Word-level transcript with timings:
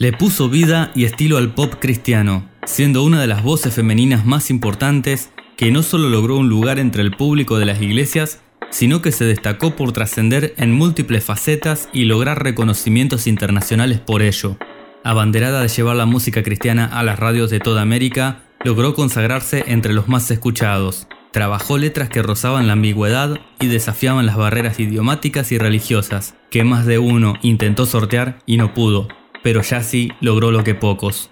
Le 0.00 0.14
puso 0.14 0.48
vida 0.48 0.92
y 0.94 1.04
estilo 1.04 1.36
al 1.36 1.52
pop 1.52 1.74
cristiano, 1.78 2.48
siendo 2.64 3.02
una 3.02 3.20
de 3.20 3.26
las 3.26 3.42
voces 3.42 3.74
femeninas 3.74 4.24
más 4.24 4.48
importantes 4.48 5.28
que 5.58 5.70
no 5.70 5.82
solo 5.82 6.08
logró 6.08 6.38
un 6.38 6.48
lugar 6.48 6.78
entre 6.78 7.02
el 7.02 7.10
público 7.10 7.58
de 7.58 7.66
las 7.66 7.82
iglesias, 7.82 8.40
sino 8.70 9.02
que 9.02 9.12
se 9.12 9.26
destacó 9.26 9.76
por 9.76 9.92
trascender 9.92 10.54
en 10.56 10.72
múltiples 10.72 11.22
facetas 11.22 11.90
y 11.92 12.06
lograr 12.06 12.42
reconocimientos 12.42 13.26
internacionales 13.26 14.00
por 14.00 14.22
ello. 14.22 14.56
Abanderada 15.04 15.60
de 15.60 15.68
llevar 15.68 15.96
la 15.96 16.06
música 16.06 16.42
cristiana 16.42 16.86
a 16.86 17.02
las 17.02 17.18
radios 17.18 17.50
de 17.50 17.60
toda 17.60 17.82
América, 17.82 18.44
logró 18.64 18.94
consagrarse 18.94 19.64
entre 19.66 19.92
los 19.92 20.08
más 20.08 20.30
escuchados. 20.30 21.08
Trabajó 21.30 21.76
letras 21.76 22.08
que 22.08 22.22
rozaban 22.22 22.68
la 22.68 22.72
ambigüedad 22.72 23.38
y 23.60 23.66
desafiaban 23.66 24.24
las 24.24 24.38
barreras 24.38 24.80
idiomáticas 24.80 25.52
y 25.52 25.58
religiosas, 25.58 26.36
que 26.50 26.64
más 26.64 26.86
de 26.86 26.98
uno 26.98 27.34
intentó 27.42 27.84
sortear 27.84 28.38
y 28.46 28.56
no 28.56 28.72
pudo, 28.72 29.08
pero 29.42 29.62
sí 29.62 30.10
logró 30.20 30.50
lo 30.50 30.64
que 30.64 30.74
pocos. 30.74 31.30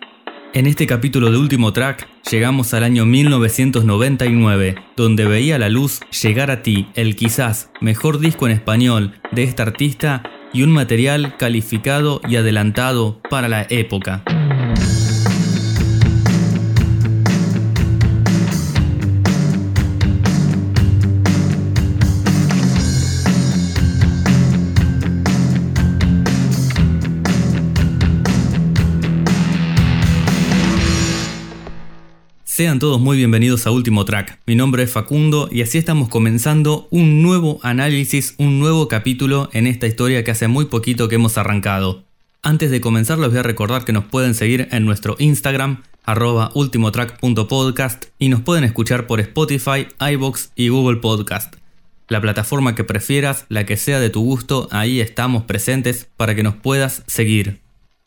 En 0.55 0.67
este 0.67 0.87
capítulo 0.87 1.31
de 1.31 1.37
último 1.37 1.73
track 1.73 2.09
llegamos 2.31 2.73
al 2.73 2.83
año 2.83 3.05
1999, 3.05 4.77
donde 4.97 5.27
veía 5.27 5.59
la 5.59 5.69
luz 5.69 6.01
llegar 6.23 6.51
a 6.51 6.63
ti 6.63 6.89
el 6.95 7.17
quizás 7.17 7.71
mejor 7.81 8.19
disco 8.19 8.47
en 8.47 8.53
español 8.53 9.21
de 9.31 9.43
esta 9.43 9.65
artista 9.65 10.23
y 10.55 10.63
un 10.63 10.71
material 10.71 11.37
calificado 11.37 12.23
y 12.27 12.37
adelantado 12.37 13.21
para 13.29 13.49
la 13.49 13.67
época. 13.69 14.25
Sean 32.59 32.81
todos 32.81 33.01
muy 33.01 33.17
bienvenidos 33.17 33.69
a 33.69 33.71
Último 33.71 34.05
Track. 34.05 34.41
Mi 34.45 34.57
nombre 34.57 34.83
es 34.83 34.91
Facundo 34.91 35.49
y 35.49 35.63
así 35.63 35.79
estamos 35.79 36.09
comenzando 36.09 36.89
un 36.91 37.23
nuevo 37.23 37.61
análisis, 37.63 38.35
un 38.37 38.59
nuevo 38.59 38.89
capítulo 38.89 39.49
en 39.53 39.69
esta 39.69 39.87
historia 39.87 40.25
que 40.25 40.33
hace 40.33 40.49
muy 40.49 40.65
poquito 40.65 41.09
que 41.09 41.15
hemos 41.15 41.39
arrancado. 41.39 42.03
Antes 42.43 42.73
de 42.73 42.81
comenzar 42.81 43.21
les 43.21 43.31
voy 43.31 43.39
a 43.39 43.45
recordar 43.45 43.85
que 43.85 43.93
nos 43.93 44.07
pueden 44.07 44.35
seguir 44.35 44.67
en 44.73 44.85
nuestro 44.85 45.15
Instagram, 45.21 45.85
arroba 46.03 46.51
ultimotrack.podcast 46.53 48.07
y 48.19 48.29
nos 48.29 48.41
pueden 48.41 48.65
escuchar 48.65 49.07
por 49.07 49.21
Spotify, 49.21 49.87
iBox 50.01 50.51
y 50.57 50.67
Google 50.67 50.97
Podcast. 50.97 51.55
La 52.09 52.21
plataforma 52.21 52.75
que 52.75 52.83
prefieras, 52.83 53.47
la 53.49 53.67
que 53.67 53.77
sea 53.77 54.01
de 54.01 54.11
tu 54.11 54.25
gusto, 54.25 54.67
ahí 54.73 55.01
estamos 55.01 55.45
presentes 55.45 56.09
para 56.17 56.35
que 56.35 56.43
nos 56.43 56.57
puedas 56.57 57.05
seguir. 57.07 57.61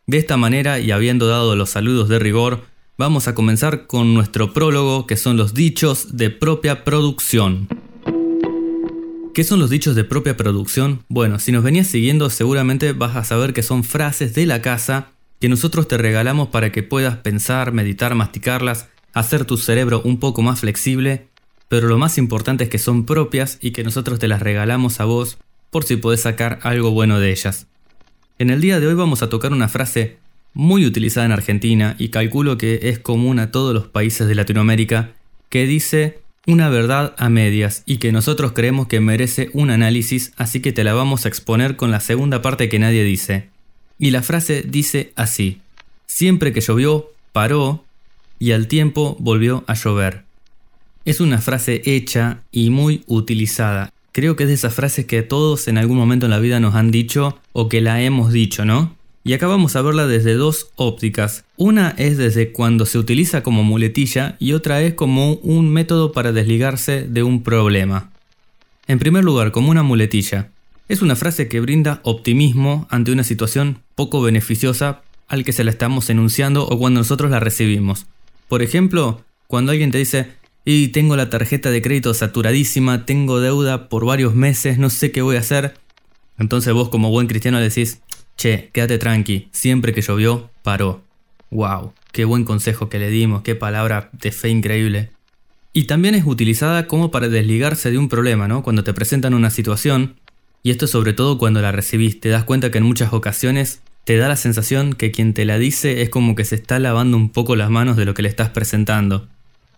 De 0.07 0.17
esta 0.17 0.35
manera 0.35 0.79
y 0.79 0.91
habiendo 0.91 1.27
dado 1.27 1.55
los 1.55 1.69
saludos 1.69 2.09
de 2.09 2.19
rigor, 2.19 2.65
Vamos 3.01 3.27
a 3.27 3.33
comenzar 3.33 3.87
con 3.87 4.13
nuestro 4.13 4.53
prólogo, 4.53 5.07
que 5.07 5.17
son 5.17 5.35
los 5.35 5.55
dichos 5.55 6.17
de 6.17 6.29
propia 6.29 6.83
producción. 6.83 7.67
¿Qué 9.33 9.43
son 9.43 9.59
los 9.59 9.71
dichos 9.71 9.95
de 9.95 10.03
propia 10.03 10.37
producción? 10.37 11.03
Bueno, 11.09 11.39
si 11.39 11.51
nos 11.51 11.63
venías 11.63 11.87
siguiendo 11.87 12.29
seguramente 12.29 12.93
vas 12.93 13.15
a 13.15 13.23
saber 13.23 13.53
que 13.53 13.63
son 13.63 13.83
frases 13.83 14.35
de 14.35 14.45
la 14.45 14.61
casa 14.61 15.07
que 15.39 15.49
nosotros 15.49 15.87
te 15.87 15.97
regalamos 15.97 16.49
para 16.49 16.71
que 16.71 16.83
puedas 16.83 17.17
pensar, 17.17 17.71
meditar, 17.71 18.13
masticarlas, 18.13 18.87
hacer 19.13 19.45
tu 19.45 19.57
cerebro 19.57 20.03
un 20.05 20.19
poco 20.19 20.43
más 20.43 20.59
flexible, 20.59 21.25
pero 21.69 21.87
lo 21.87 21.97
más 21.97 22.19
importante 22.19 22.65
es 22.65 22.69
que 22.69 22.77
son 22.77 23.07
propias 23.07 23.57
y 23.61 23.71
que 23.71 23.83
nosotros 23.83 24.19
te 24.19 24.27
las 24.27 24.43
regalamos 24.43 24.99
a 24.99 25.05
vos 25.05 25.39
por 25.71 25.85
si 25.85 25.95
podés 25.95 26.21
sacar 26.21 26.59
algo 26.61 26.91
bueno 26.91 27.19
de 27.19 27.31
ellas. 27.31 27.65
En 28.37 28.51
el 28.51 28.61
día 28.61 28.79
de 28.79 28.85
hoy 28.85 28.93
vamos 28.93 29.23
a 29.23 29.29
tocar 29.29 29.53
una 29.53 29.69
frase 29.69 30.19
muy 30.53 30.85
utilizada 30.85 31.25
en 31.25 31.31
Argentina 31.31 31.95
y 31.97 32.09
calculo 32.09 32.57
que 32.57 32.79
es 32.83 32.99
común 32.99 33.39
a 33.39 33.51
todos 33.51 33.73
los 33.73 33.87
países 33.87 34.27
de 34.27 34.35
Latinoamérica, 34.35 35.11
que 35.49 35.65
dice 35.65 36.19
una 36.47 36.69
verdad 36.69 37.13
a 37.17 37.29
medias 37.29 37.83
y 37.85 37.97
que 37.97 38.11
nosotros 38.11 38.51
creemos 38.53 38.87
que 38.87 38.99
merece 38.99 39.49
un 39.53 39.69
análisis, 39.69 40.33
así 40.37 40.59
que 40.59 40.71
te 40.71 40.83
la 40.83 40.93
vamos 40.93 41.25
a 41.25 41.29
exponer 41.29 41.75
con 41.75 41.91
la 41.91 41.99
segunda 41.99 42.41
parte 42.41 42.69
que 42.69 42.79
nadie 42.79 43.03
dice. 43.03 43.49
Y 43.99 44.11
la 44.11 44.23
frase 44.23 44.63
dice 44.67 45.13
así, 45.15 45.61
siempre 46.07 46.51
que 46.51 46.61
llovió, 46.61 47.11
paró 47.31 47.85
y 48.39 48.53
al 48.53 48.67
tiempo 48.67 49.15
volvió 49.19 49.63
a 49.67 49.75
llover. 49.75 50.23
Es 51.05 51.19
una 51.19 51.39
frase 51.39 51.81
hecha 51.85 52.41
y 52.51 52.69
muy 52.69 53.03
utilizada. 53.07 53.91
Creo 54.11 54.35
que 54.35 54.43
es 54.43 54.49
de 54.49 54.55
esas 54.55 54.73
frases 54.73 55.05
que 55.05 55.21
todos 55.21 55.67
en 55.67 55.77
algún 55.77 55.97
momento 55.97 56.25
en 56.25 56.31
la 56.31 56.39
vida 56.39 56.59
nos 56.59 56.75
han 56.75 56.91
dicho 56.91 57.39
o 57.53 57.69
que 57.69 57.81
la 57.81 58.01
hemos 58.01 58.33
dicho, 58.33 58.65
¿no? 58.65 58.95
Y 59.23 59.33
acá 59.33 59.45
vamos 59.45 59.75
a 59.75 59.81
verla 59.83 60.07
desde 60.07 60.33
dos 60.33 60.71
ópticas. 60.75 61.43
Una 61.55 61.93
es 61.97 62.17
desde 62.17 62.51
cuando 62.51 62.87
se 62.87 62.97
utiliza 62.97 63.43
como 63.43 63.63
muletilla 63.63 64.35
y 64.39 64.53
otra 64.53 64.81
es 64.81 64.95
como 64.95 65.33
un 65.35 65.71
método 65.71 66.11
para 66.11 66.31
desligarse 66.31 67.03
de 67.07 67.21
un 67.21 67.43
problema. 67.43 68.09
En 68.87 68.97
primer 68.97 69.23
lugar, 69.23 69.51
como 69.51 69.69
una 69.69 69.83
muletilla. 69.83 70.49
Es 70.89 71.01
una 71.01 71.15
frase 71.15 71.47
que 71.47 71.59
brinda 71.59 72.01
optimismo 72.03 72.87
ante 72.89 73.11
una 73.11 73.23
situación 73.23 73.77
poco 73.95 74.21
beneficiosa 74.21 75.01
al 75.27 75.45
que 75.45 75.53
se 75.53 75.63
la 75.63 75.71
estamos 75.71 76.09
enunciando 76.09 76.67
o 76.67 76.77
cuando 76.79 76.99
nosotros 76.99 77.29
la 77.29 77.39
recibimos. 77.39 78.07
Por 78.47 78.63
ejemplo, 78.63 79.23
cuando 79.47 79.71
alguien 79.71 79.91
te 79.91 79.99
dice, 79.99 80.27
y 80.65 80.89
tengo 80.89 81.15
la 81.15 81.29
tarjeta 81.29 81.71
de 81.71 81.81
crédito 81.81 82.13
saturadísima, 82.13 83.05
tengo 83.05 83.39
deuda 83.39 83.87
por 83.87 84.05
varios 84.05 84.35
meses, 84.35 84.77
no 84.77 84.89
sé 84.89 85.11
qué 85.11 85.21
voy 85.21 85.37
a 85.37 85.39
hacer. 85.39 85.75
Entonces 86.37 86.73
vos 86.73 86.89
como 86.89 87.11
buen 87.11 87.27
cristiano 87.27 87.59
decís, 87.59 88.01
Che, 88.35 88.69
quédate 88.73 88.97
tranqui, 88.97 89.49
siempre 89.51 89.93
que 89.93 90.01
llovió, 90.01 90.49
paró. 90.63 91.03
¡Wow! 91.51 91.93
Qué 92.11 92.25
buen 92.25 92.43
consejo 92.43 92.89
que 92.89 92.99
le 92.99 93.09
dimos, 93.09 93.41
qué 93.41 93.55
palabra 93.55 94.09
de 94.13 94.31
fe 94.31 94.49
increíble. 94.49 95.09
Y 95.73 95.85
también 95.85 96.15
es 96.15 96.25
utilizada 96.25 96.87
como 96.87 97.11
para 97.11 97.29
desligarse 97.29 97.91
de 97.91 97.97
un 97.97 98.09
problema, 98.09 98.47
¿no? 98.47 98.63
Cuando 98.63 98.83
te 98.83 98.93
presentan 98.93 99.33
una 99.33 99.49
situación, 99.49 100.15
y 100.63 100.71
esto 100.71 100.87
sobre 100.87 101.13
todo 101.13 101.37
cuando 101.37 101.61
la 101.61 101.71
recibís, 101.71 102.19
te 102.19 102.29
das 102.29 102.43
cuenta 102.43 102.71
que 102.71 102.77
en 102.77 102.83
muchas 102.83 103.13
ocasiones 103.13 103.81
te 104.03 104.17
da 104.17 104.27
la 104.27 104.35
sensación 104.35 104.93
que 104.93 105.11
quien 105.11 105.33
te 105.33 105.45
la 105.45 105.57
dice 105.57 106.01
es 106.01 106.09
como 106.09 106.35
que 106.35 106.45
se 106.45 106.55
está 106.55 106.79
lavando 106.79 107.17
un 107.17 107.29
poco 107.29 107.55
las 107.55 107.69
manos 107.69 107.97
de 107.97 108.05
lo 108.05 108.13
que 108.13 108.21
le 108.21 108.29
estás 108.29 108.49
presentando. 108.49 109.27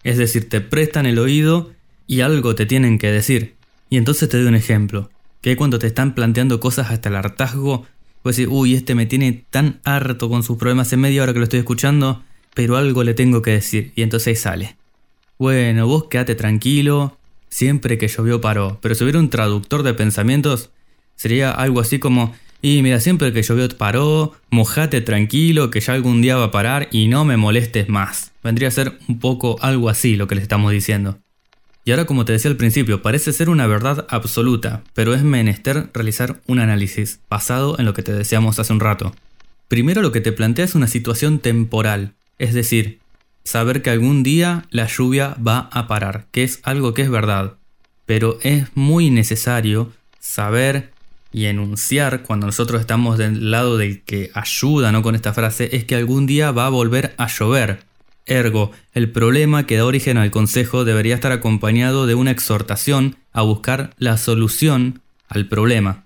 Es 0.04 0.18
decir, 0.18 0.50
te 0.50 0.62
prestan 0.62 1.06
el 1.06 1.20
oído 1.20 1.72
y 2.08 2.22
algo 2.22 2.56
te 2.56 2.66
tienen 2.66 2.98
que 3.00 3.12
decir. 3.12 3.56
Y 3.90 3.98
entonces 3.98 4.30
te 4.30 4.38
doy 4.38 4.48
un 4.48 4.56
ejemplo, 4.56 5.10
que 5.42 5.56
cuando 5.56 5.78
te 5.78 5.88
están 5.88 6.16
planteando 6.16 6.60
cosas 6.60 6.90
hasta 6.90 7.10
el 7.10 7.16
hartazgo 7.16 7.86
Puedes 8.24 8.38
decir, 8.38 8.50
uy, 8.50 8.74
este 8.74 8.96
me 8.96 9.06
tiene 9.06 9.46
tan 9.50 9.82
harto 9.84 10.30
con 10.30 10.44
sus 10.44 10.58
problemas 10.58 10.92
en 10.94 11.02
media 11.02 11.24
hora 11.24 11.34
que 11.34 11.40
lo 11.40 11.44
estoy 11.44 11.60
escuchando, 11.60 12.24
pero 12.54 12.78
algo 12.78 13.04
le 13.04 13.14
tengo 13.14 13.42
que 13.42 13.52
decir. 13.52 13.92
Y 13.96 14.02
entonces 14.02 14.40
sale. 14.40 14.78
Bueno, 15.38 15.88
vos 15.88 16.06
quédate 16.06 16.34
tranquilo, 16.34 17.18
siempre 17.50 17.98
que 17.98 18.08
llovió 18.08 18.40
paró. 18.40 18.80
Pero 18.82 18.96
si 18.96 19.04
hubiera 19.04 19.20
un 19.20 19.30
traductor 19.30 19.84
de 19.84 19.94
pensamientos, 19.94 20.70
sería 21.16 21.52
algo 21.52 21.82
así 21.82 22.00
como, 22.00 22.34
y 22.62 22.82
mira, 22.82 23.02
siempre 23.02 23.34
que 23.34 23.44
llovió 23.44 23.68
paró, 23.78 24.32
mojate 24.50 25.02
tranquilo, 25.02 25.70
que 25.70 25.82
ya 25.82 25.94
algún 25.94 26.22
día 26.22 26.38
va 26.38 26.46
a 26.46 26.52
parar 26.52 26.88
y 26.92 27.10
no 27.10 27.26
me 27.26 27.36
molestes 27.36 27.90
más. 27.90 28.32
Vendría 28.42 28.70
a 28.70 28.72
ser 28.72 28.98
un 29.10 29.20
poco 29.20 29.58
algo 29.60 29.90
así 29.90 30.16
lo 30.16 30.28
que 30.28 30.36
le 30.36 30.42
estamos 30.42 30.72
diciendo. 30.72 31.20
Y 31.86 31.92
ahora 31.92 32.06
como 32.06 32.24
te 32.24 32.34
decía 32.34 32.50
al 32.50 32.58
principio, 32.58 33.02
parece 33.02 33.34
ser 33.34 33.50
una 33.50 33.68
verdad 33.68 34.08
absoluta, 34.10 34.84
pero 34.94 35.14
es 35.14 35.24
menester 35.24 35.90
realizar 35.94 36.42
un 36.48 36.60
análisis, 36.60 37.20
basado 37.30 37.78
en 37.78 37.86
lo 37.86 37.94
que 37.94 38.04
te 38.04 38.14
decíamos 38.14 38.60
hace 38.60 38.72
un 38.72 38.80
rato. 38.80 39.14
Primero 39.68 40.02
lo 40.02 40.12
que 40.12 40.22
te 40.22 40.32
plantea 40.32 40.66
es 40.66 40.76
una 40.76 40.88
situación 40.88 41.40
temporal, 41.40 42.14
es 42.40 42.54
decir, 42.54 43.00
saber 43.44 43.82
que 43.82 43.90
algún 43.90 44.24
día 44.24 44.66
la 44.70 44.88
lluvia 44.88 45.36
va 45.46 45.70
a 45.72 45.88
parar, 45.88 46.28
que 46.32 46.44
es 46.44 46.60
algo 46.64 46.94
que 46.94 47.02
es 47.02 47.10
verdad. 47.10 47.56
Pero 48.06 48.38
es 48.44 48.66
muy 48.76 49.10
necesario 49.10 49.92
saber 50.20 50.92
y 51.34 51.46
enunciar 51.46 52.22
cuando 52.22 52.46
nosotros 52.46 52.80
estamos 52.80 53.18
del 53.18 53.52
lado 53.52 53.78
del 53.78 54.04
que 54.04 54.30
ayuda 54.34 54.92
¿no? 54.92 55.02
con 55.02 55.16
esta 55.16 55.34
frase, 55.34 55.76
es 55.76 55.84
que 55.84 55.96
algún 55.96 56.28
día 56.28 56.52
va 56.52 56.68
a 56.68 56.70
volver 56.70 57.16
a 57.18 57.28
llover. 57.28 57.84
Ergo, 58.26 58.72
el 58.94 59.12
problema 59.12 59.66
que 59.66 59.78
da 59.78 59.86
origen 59.86 60.18
al 60.18 60.32
consejo 60.32 60.86
debería 60.86 61.16
estar 61.16 61.32
acompañado 61.32 62.08
de 62.08 62.16
una 62.16 62.32
exhortación 62.32 63.18
a 63.34 63.42
buscar 63.42 63.94
la 63.98 64.18
solución 64.18 65.02
al 65.28 65.48
problema. 65.48 66.04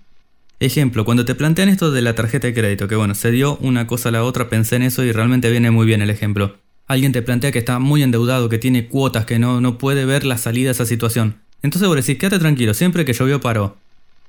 Ejemplo, 0.60 1.06
cuando 1.06 1.26
te 1.26 1.36
plantean 1.36 1.70
esto 1.70 1.92
de 1.92 2.02
la 2.02 2.16
tarjeta 2.16 2.48
de 2.48 2.54
crédito, 2.54 2.88
que 2.88 2.96
bueno, 2.96 3.14
se 3.14 3.30
dio 3.30 3.58
una 3.58 3.86
cosa 3.86 4.10
a 4.10 4.12
la 4.12 4.24
otra, 4.24 4.50
pensé 4.50 4.78
en 4.78 4.84
eso 4.84 5.04
y 5.04 5.12
realmente 5.12 5.52
viene 5.52 5.70
muy 5.70 5.86
bien 5.86 6.02
el 6.02 6.10
ejemplo. 6.10 6.58
Alguien 6.88 7.12
te 7.12 7.22
plantea 7.22 7.52
que 7.52 7.60
está 7.60 7.78
muy 7.78 8.02
endeudado, 8.02 8.50
que 8.50 8.58
tiene 8.58 8.88
cuotas, 8.88 9.26
que 9.26 9.38
no, 9.38 9.62
no 9.62 9.78
puede 9.78 10.06
ver 10.06 10.26
la 10.26 10.38
salida 10.38 10.70
de 10.70 10.72
esa 10.72 10.86
situación. 10.86 11.36
Entonces 11.62 11.88
vos 11.88 11.98
decís, 11.98 12.18
quédate 12.18 12.40
tranquilo, 12.40 12.74
siempre 12.74 13.06
que 13.06 13.14
llovió 13.14 13.40
paró. 13.42 13.78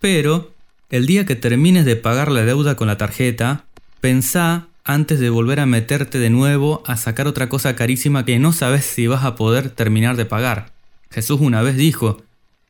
Pero, 0.00 0.52
el 0.90 1.06
día 1.06 1.24
que 1.24 1.36
termines 1.36 1.86
de 1.86 1.96
pagar 1.96 2.30
la 2.30 2.44
deuda 2.44 2.76
con 2.76 2.88
la 2.88 2.98
tarjeta, 2.98 3.64
pensá 4.00 4.67
antes 4.88 5.20
de 5.20 5.28
volver 5.28 5.60
a 5.60 5.66
meterte 5.66 6.18
de 6.18 6.30
nuevo 6.30 6.82
a 6.86 6.96
sacar 6.96 7.28
otra 7.28 7.50
cosa 7.50 7.76
carísima 7.76 8.24
que 8.24 8.38
no 8.38 8.54
sabes 8.54 8.86
si 8.86 9.06
vas 9.06 9.22
a 9.22 9.36
poder 9.36 9.68
terminar 9.68 10.16
de 10.16 10.24
pagar. 10.24 10.72
Jesús 11.10 11.40
una 11.42 11.60
vez 11.60 11.76
dijo, 11.76 12.22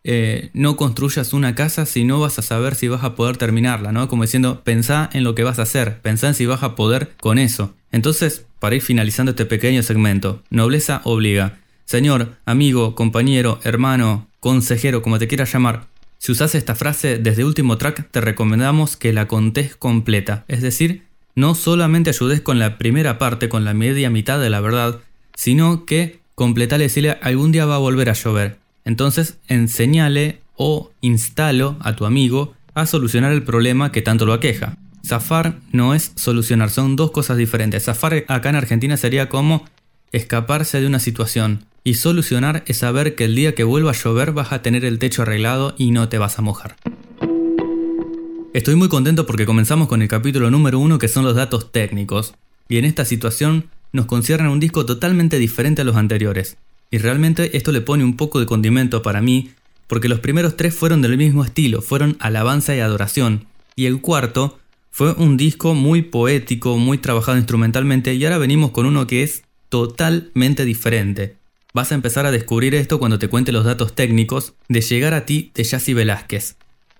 eh, 0.02 0.50
no 0.52 0.76
construyas 0.76 1.32
una 1.32 1.54
casa 1.54 1.86
si 1.86 2.02
no 2.02 2.18
vas 2.18 2.40
a 2.40 2.42
saber 2.42 2.74
si 2.74 2.88
vas 2.88 3.04
a 3.04 3.14
poder 3.14 3.36
terminarla, 3.36 3.92
¿no? 3.92 4.08
Como 4.08 4.24
diciendo, 4.24 4.62
pensá 4.64 5.08
en 5.12 5.22
lo 5.22 5.36
que 5.36 5.44
vas 5.44 5.60
a 5.60 5.62
hacer, 5.62 6.00
pensá 6.00 6.26
en 6.26 6.34
si 6.34 6.44
vas 6.44 6.64
a 6.64 6.74
poder 6.74 7.12
con 7.20 7.38
eso. 7.38 7.74
Entonces, 7.92 8.44
para 8.58 8.74
ir 8.74 8.82
finalizando 8.82 9.30
este 9.30 9.46
pequeño 9.46 9.84
segmento, 9.84 10.42
nobleza 10.50 11.02
obliga. 11.04 11.60
Señor, 11.84 12.34
amigo, 12.44 12.96
compañero, 12.96 13.60
hermano, 13.62 14.26
consejero, 14.40 15.02
como 15.02 15.20
te 15.20 15.28
quieras 15.28 15.52
llamar, 15.52 15.86
si 16.18 16.32
usas 16.32 16.56
esta 16.56 16.74
frase 16.74 17.18
desde 17.18 17.44
último 17.44 17.78
track, 17.78 18.10
te 18.10 18.20
recomendamos 18.20 18.96
que 18.96 19.12
la 19.12 19.28
contés 19.28 19.76
completa, 19.76 20.44
es 20.48 20.62
decir, 20.62 21.07
no 21.38 21.54
solamente 21.54 22.10
ayudes 22.10 22.40
con 22.40 22.58
la 22.58 22.78
primera 22.78 23.16
parte, 23.16 23.48
con 23.48 23.64
la 23.64 23.72
media 23.72 24.10
mitad 24.10 24.40
de 24.40 24.50
la 24.50 24.60
verdad, 24.60 24.98
sino 25.36 25.86
que 25.86 26.18
completale 26.34 26.82
decirle 26.82 27.16
algún 27.22 27.52
día 27.52 27.64
va 27.64 27.76
a 27.76 27.78
volver 27.78 28.10
a 28.10 28.14
llover. 28.14 28.58
Entonces, 28.84 29.38
enseñale 29.46 30.40
o 30.56 30.90
instalo 31.00 31.76
a 31.78 31.94
tu 31.94 32.06
amigo 32.06 32.54
a 32.74 32.86
solucionar 32.86 33.32
el 33.32 33.44
problema 33.44 33.92
que 33.92 34.02
tanto 34.02 34.26
lo 34.26 34.32
aqueja. 34.32 34.76
Zafar 35.06 35.60
no 35.70 35.94
es 35.94 36.10
solucionar, 36.16 36.70
son 36.70 36.96
dos 36.96 37.12
cosas 37.12 37.36
diferentes. 37.36 37.84
Zafar 37.84 38.24
acá 38.26 38.48
en 38.48 38.56
Argentina 38.56 38.96
sería 38.96 39.28
como 39.28 39.64
escaparse 40.10 40.80
de 40.80 40.88
una 40.88 40.98
situación. 40.98 41.66
Y 41.84 41.94
solucionar 41.94 42.64
es 42.66 42.78
saber 42.78 43.14
que 43.14 43.26
el 43.26 43.36
día 43.36 43.54
que 43.54 43.62
vuelva 43.62 43.92
a 43.92 43.94
llover 43.94 44.32
vas 44.32 44.50
a 44.50 44.62
tener 44.62 44.84
el 44.84 44.98
techo 44.98 45.22
arreglado 45.22 45.76
y 45.78 45.92
no 45.92 46.08
te 46.08 46.18
vas 46.18 46.40
a 46.40 46.42
mojar. 46.42 46.74
Estoy 48.58 48.74
muy 48.74 48.88
contento 48.88 49.24
porque 49.24 49.46
comenzamos 49.46 49.86
con 49.86 50.02
el 50.02 50.08
capítulo 50.08 50.50
número 50.50 50.80
uno 50.80 50.98
que 50.98 51.06
son 51.06 51.24
los 51.24 51.36
datos 51.36 51.70
técnicos. 51.70 52.34
Y 52.68 52.78
en 52.78 52.86
esta 52.86 53.04
situación 53.04 53.66
nos 53.92 54.06
concierne 54.06 54.48
un 54.48 54.58
disco 54.58 54.84
totalmente 54.84 55.38
diferente 55.38 55.82
a 55.82 55.84
los 55.84 55.94
anteriores. 55.94 56.56
Y 56.90 56.98
realmente 56.98 57.56
esto 57.56 57.70
le 57.70 57.82
pone 57.82 58.02
un 58.02 58.16
poco 58.16 58.40
de 58.40 58.46
condimento 58.46 59.00
para 59.00 59.22
mí, 59.22 59.52
porque 59.86 60.08
los 60.08 60.18
primeros 60.18 60.56
tres 60.56 60.74
fueron 60.74 61.02
del 61.02 61.16
mismo 61.16 61.44
estilo, 61.44 61.82
fueron 61.82 62.16
alabanza 62.18 62.74
y 62.74 62.80
adoración. 62.80 63.46
Y 63.76 63.86
el 63.86 64.00
cuarto 64.00 64.58
fue 64.90 65.12
un 65.12 65.36
disco 65.36 65.74
muy 65.74 66.02
poético, 66.02 66.78
muy 66.78 66.98
trabajado 66.98 67.38
instrumentalmente, 67.38 68.14
y 68.14 68.24
ahora 68.24 68.38
venimos 68.38 68.72
con 68.72 68.86
uno 68.86 69.06
que 69.06 69.22
es 69.22 69.44
totalmente 69.68 70.64
diferente. 70.64 71.36
Vas 71.74 71.92
a 71.92 71.94
empezar 71.94 72.26
a 72.26 72.32
descubrir 72.32 72.74
esto 72.74 72.98
cuando 72.98 73.20
te 73.20 73.28
cuente 73.28 73.52
los 73.52 73.64
datos 73.64 73.94
técnicos 73.94 74.54
de 74.68 74.80
Llegar 74.80 75.14
a 75.14 75.26
ti 75.26 75.52
de 75.54 75.62
Yassi 75.62 75.94
Velázquez. 75.94 76.56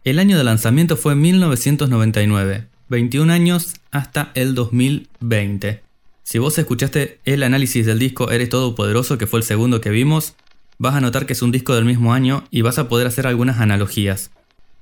El 0.08 0.20
año 0.20 0.38
de 0.38 0.44
lanzamiento 0.44 0.96
fue 0.96 1.14
1999, 1.14 2.66
21 2.88 3.30
años 3.30 3.74
hasta 3.90 4.32
el 4.34 4.54
2020. 4.54 5.82
Si 6.22 6.38
vos 6.38 6.56
escuchaste 6.56 7.20
el 7.26 7.42
análisis 7.42 7.84
del 7.84 7.98
disco 7.98 8.30
Eres 8.30 8.48
Todopoderoso, 8.48 9.18
que 9.18 9.26
fue 9.26 9.40
el 9.40 9.44
segundo 9.44 9.82
que 9.82 9.90
vimos, 9.90 10.32
vas 10.78 10.94
a 10.94 11.02
notar 11.02 11.26
que 11.26 11.34
es 11.34 11.42
un 11.42 11.52
disco 11.52 11.74
del 11.74 11.84
mismo 11.84 12.14
año 12.14 12.44
y 12.50 12.62
vas 12.62 12.78
a 12.78 12.88
poder 12.88 13.06
hacer 13.06 13.26
algunas 13.26 13.60
analogías. 13.60 14.30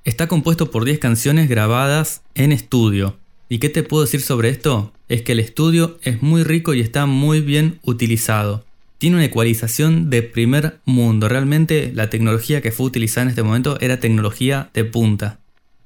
Está 0.04 0.28
compuesto 0.28 0.70
por 0.70 0.84
10 0.84 1.00
canciones 1.00 1.48
grabadas 1.48 2.22
en 2.36 2.52
estudio. 2.52 3.16
¿Y 3.48 3.58
qué 3.58 3.68
te 3.68 3.82
puedo 3.82 4.04
decir 4.04 4.22
sobre 4.22 4.50
esto? 4.50 4.92
Es 5.08 5.22
que 5.22 5.32
el 5.32 5.40
estudio 5.40 5.98
es 6.02 6.22
muy 6.22 6.44
rico 6.44 6.72
y 6.72 6.80
está 6.80 7.04
muy 7.06 7.40
bien 7.40 7.80
utilizado 7.82 8.64
tiene 8.98 9.16
una 9.16 9.24
ecualización 9.26 10.10
de 10.10 10.22
primer 10.22 10.80
mundo. 10.84 11.28
Realmente 11.28 11.92
la 11.94 12.10
tecnología 12.10 12.60
que 12.60 12.72
fue 12.72 12.86
utilizada 12.86 13.22
en 13.24 13.28
este 13.30 13.42
momento 13.42 13.78
era 13.80 14.00
tecnología 14.00 14.70
de 14.72 14.84
punta. 14.84 15.38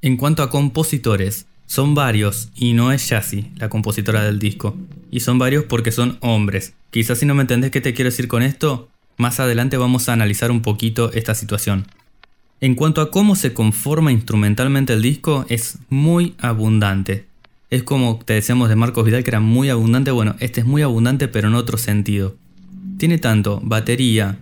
En 0.02 0.16
cuanto 0.16 0.42
a 0.42 0.50
compositores, 0.50 1.46
son 1.66 1.94
varios 1.94 2.50
y 2.56 2.72
no 2.72 2.90
es 2.90 3.08
Yassi 3.08 3.52
la 3.56 3.68
compositora 3.68 4.24
del 4.24 4.38
disco. 4.38 4.76
Y 5.10 5.20
son 5.20 5.38
varios 5.38 5.64
porque 5.64 5.92
son 5.92 6.18
hombres. 6.20 6.74
Quizás 6.90 7.18
si 7.18 7.26
no 7.26 7.34
me 7.34 7.42
entendés 7.42 7.70
qué 7.70 7.80
te 7.80 7.94
quiero 7.94 8.10
decir 8.10 8.26
con 8.26 8.42
esto, 8.42 8.88
más 9.16 9.38
adelante 9.38 9.76
vamos 9.76 10.08
a 10.08 10.12
analizar 10.12 10.50
un 10.50 10.62
poquito 10.62 11.12
esta 11.12 11.34
situación. 11.34 11.86
En 12.60 12.74
cuanto 12.74 13.00
a 13.00 13.10
cómo 13.10 13.36
se 13.36 13.52
conforma 13.52 14.12
instrumentalmente 14.12 14.92
el 14.92 15.02
disco, 15.02 15.46
es 15.48 15.78
muy 15.88 16.34
abundante. 16.38 17.26
Es 17.70 17.84
como 17.84 18.18
te 18.24 18.34
decíamos 18.34 18.68
de 18.68 18.76
Marcos 18.76 19.04
Vidal 19.04 19.22
que 19.22 19.30
era 19.30 19.40
muy 19.40 19.68
abundante, 19.68 20.10
bueno, 20.10 20.34
este 20.40 20.60
es 20.60 20.66
muy 20.66 20.82
abundante 20.82 21.28
pero 21.28 21.48
en 21.48 21.54
otro 21.54 21.78
sentido. 21.78 22.34
Tiene 23.00 23.17
tanto 23.17 23.61
batería, 23.62 24.37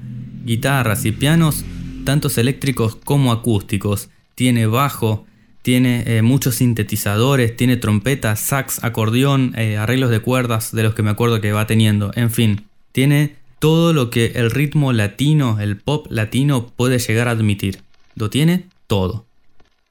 guitarras 0.44 1.04
y 1.04 1.12
pianos, 1.12 1.64
tantos 2.02 2.38
eléctricos 2.38 2.96
como 2.96 3.30
acústicos. 3.30 4.10
Tiene 4.34 4.66
bajo, 4.66 5.26
tiene 5.62 6.02
eh, 6.08 6.22
muchos 6.22 6.56
sintetizadores, 6.56 7.54
tiene 7.54 7.76
trompetas, 7.76 8.40
sax, 8.40 8.82
acordeón, 8.82 9.54
eh, 9.56 9.76
arreglos 9.76 10.10
de 10.10 10.18
cuerdas 10.18 10.72
de 10.72 10.82
los 10.82 10.94
que 10.94 11.04
me 11.04 11.10
acuerdo 11.10 11.40
que 11.40 11.52
va 11.52 11.68
teniendo. 11.68 12.10
En 12.16 12.32
fin, 12.32 12.64
tiene 12.90 13.36
todo 13.60 13.92
lo 13.92 14.10
que 14.10 14.32
el 14.34 14.50
ritmo 14.50 14.92
latino, 14.92 15.60
el 15.60 15.76
pop 15.76 16.08
latino 16.10 16.66
puede 16.66 16.98
llegar 16.98 17.28
a 17.28 17.30
admitir. 17.30 17.82
Lo 18.16 18.28
tiene 18.28 18.64
todo. 18.88 19.24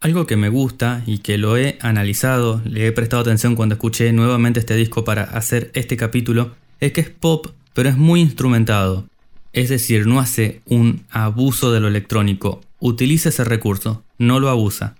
Algo 0.01 0.27
que 0.27 0.35
me 0.35 0.49
gusta 0.49 1.03
y 1.07 1.19
que 1.19 1.37
lo 1.37 1.55
he 1.55 1.77
analizado, 1.79 2.61
le 2.65 2.87
he 2.87 2.91
prestado 2.91 3.21
atención 3.21 3.55
cuando 3.55 3.75
escuché 3.75 4.11
nuevamente 4.11 4.59
este 4.59 4.75
disco 4.75 5.05
para 5.05 5.23
hacer 5.23 5.71
este 5.73 5.95
capítulo, 5.95 6.51
es 6.81 6.91
que 6.91 6.99
es 6.99 7.09
pop 7.09 7.47
pero 7.77 7.89
es 7.89 7.97
muy 7.97 8.21
instrumentado. 8.21 9.05
Es 9.53 9.69
decir, 9.69 10.07
no 10.07 10.19
hace 10.19 10.61
un 10.65 11.03
abuso 11.11 11.71
de 11.71 11.79
lo 11.79 11.87
electrónico, 11.87 12.61
utiliza 12.79 13.29
ese 13.29 13.43
recurso, 13.43 14.03
no 14.17 14.39
lo 14.39 14.49
abusa. 14.49 14.95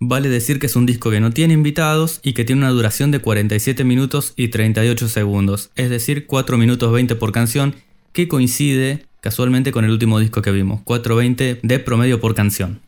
Vale 0.00 0.28
decir 0.28 0.58
que 0.58 0.66
es 0.66 0.76
un 0.76 0.84
disco 0.84 1.10
que 1.10 1.20
no 1.20 1.30
tiene 1.30 1.54
invitados 1.54 2.20
y 2.22 2.34
que 2.34 2.44
tiene 2.44 2.60
una 2.60 2.72
duración 2.72 3.10
de 3.10 3.20
47 3.20 3.84
minutos 3.84 4.34
y 4.36 4.48
38 4.48 5.08
segundos, 5.08 5.70
es 5.76 5.88
decir, 5.88 6.26
4 6.26 6.58
minutos 6.58 6.92
20 6.92 7.14
por 7.14 7.32
canción, 7.32 7.74
que 8.12 8.28
coincide 8.28 9.06
casualmente 9.22 9.72
con 9.72 9.86
el 9.86 9.90
último 9.90 10.20
disco 10.20 10.42
que 10.42 10.52
vimos, 10.52 10.82
4.20 10.82 11.60
de 11.62 11.78
promedio 11.78 12.20
por 12.20 12.34
canción. 12.34 12.82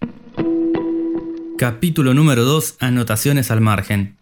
Capítulo 1.56 2.12
número 2.12 2.44
2, 2.44 2.76
anotaciones 2.80 3.50
al 3.50 3.62
margen. 3.62 4.14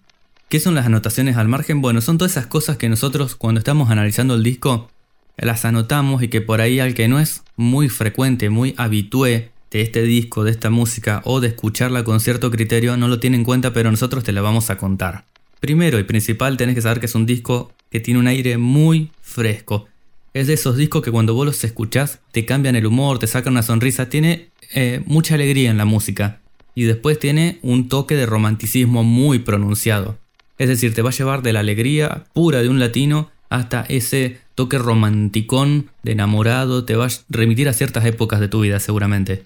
¿Qué 0.48 0.60
son 0.60 0.76
las 0.76 0.86
anotaciones 0.86 1.36
al 1.36 1.48
margen? 1.48 1.82
Bueno, 1.82 2.00
son 2.00 2.16
todas 2.16 2.30
esas 2.30 2.46
cosas 2.46 2.76
que 2.76 2.88
nosotros 2.88 3.34
cuando 3.34 3.58
estamos 3.58 3.90
analizando 3.90 4.36
el 4.36 4.44
disco 4.44 4.88
las 5.46 5.64
anotamos 5.64 6.22
y 6.22 6.28
que 6.28 6.40
por 6.40 6.60
ahí 6.60 6.80
al 6.80 6.94
que 6.94 7.08
no 7.08 7.18
es 7.18 7.42
muy 7.56 7.88
frecuente, 7.88 8.50
muy 8.50 8.74
habitué 8.76 9.50
de 9.70 9.82
este 9.82 10.02
disco, 10.02 10.44
de 10.44 10.50
esta 10.50 10.70
música 10.70 11.22
o 11.24 11.40
de 11.40 11.48
escucharla 11.48 12.04
con 12.04 12.20
cierto 12.20 12.50
criterio 12.50 12.96
no 12.96 13.08
lo 13.08 13.20
tiene 13.20 13.36
en 13.36 13.44
cuenta, 13.44 13.72
pero 13.72 13.90
nosotros 13.90 14.24
te 14.24 14.32
la 14.32 14.42
vamos 14.42 14.70
a 14.70 14.76
contar. 14.76 15.24
Primero 15.60 15.98
y 15.98 16.04
principal 16.04 16.56
tenés 16.56 16.74
que 16.74 16.82
saber 16.82 17.00
que 17.00 17.06
es 17.06 17.14
un 17.14 17.26
disco 17.26 17.72
que 17.90 18.00
tiene 18.00 18.20
un 18.20 18.26
aire 18.26 18.58
muy 18.58 19.10
fresco. 19.20 19.88
Es 20.32 20.46
de 20.46 20.54
esos 20.54 20.76
discos 20.76 21.02
que 21.02 21.10
cuando 21.10 21.34
vos 21.34 21.46
los 21.46 21.64
escuchás 21.64 22.20
te 22.32 22.44
cambian 22.44 22.76
el 22.76 22.86
humor, 22.86 23.18
te 23.18 23.26
sacan 23.26 23.52
una 23.52 23.62
sonrisa, 23.62 24.08
tiene 24.08 24.50
eh, 24.74 25.02
mucha 25.06 25.34
alegría 25.34 25.70
en 25.70 25.76
la 25.76 25.84
música. 25.84 26.40
Y 26.74 26.84
después 26.84 27.18
tiene 27.18 27.58
un 27.62 27.88
toque 27.88 28.14
de 28.14 28.26
romanticismo 28.26 29.02
muy 29.02 29.40
pronunciado. 29.40 30.18
Es 30.56 30.68
decir, 30.68 30.94
te 30.94 31.02
va 31.02 31.10
a 31.10 31.14
llevar 31.14 31.42
de 31.42 31.52
la 31.52 31.60
alegría 31.60 32.26
pura 32.32 32.62
de 32.62 32.68
un 32.68 32.78
latino 32.78 33.30
hasta 33.50 33.84
ese 33.88 34.38
toque 34.54 34.78
romanticón 34.78 35.90
de 36.02 36.12
enamorado, 36.12 36.84
te 36.84 36.96
va 36.96 37.06
a 37.06 37.10
remitir 37.28 37.68
a 37.68 37.72
ciertas 37.72 38.06
épocas 38.06 38.40
de 38.40 38.48
tu 38.48 38.60
vida 38.60 38.80
seguramente. 38.80 39.42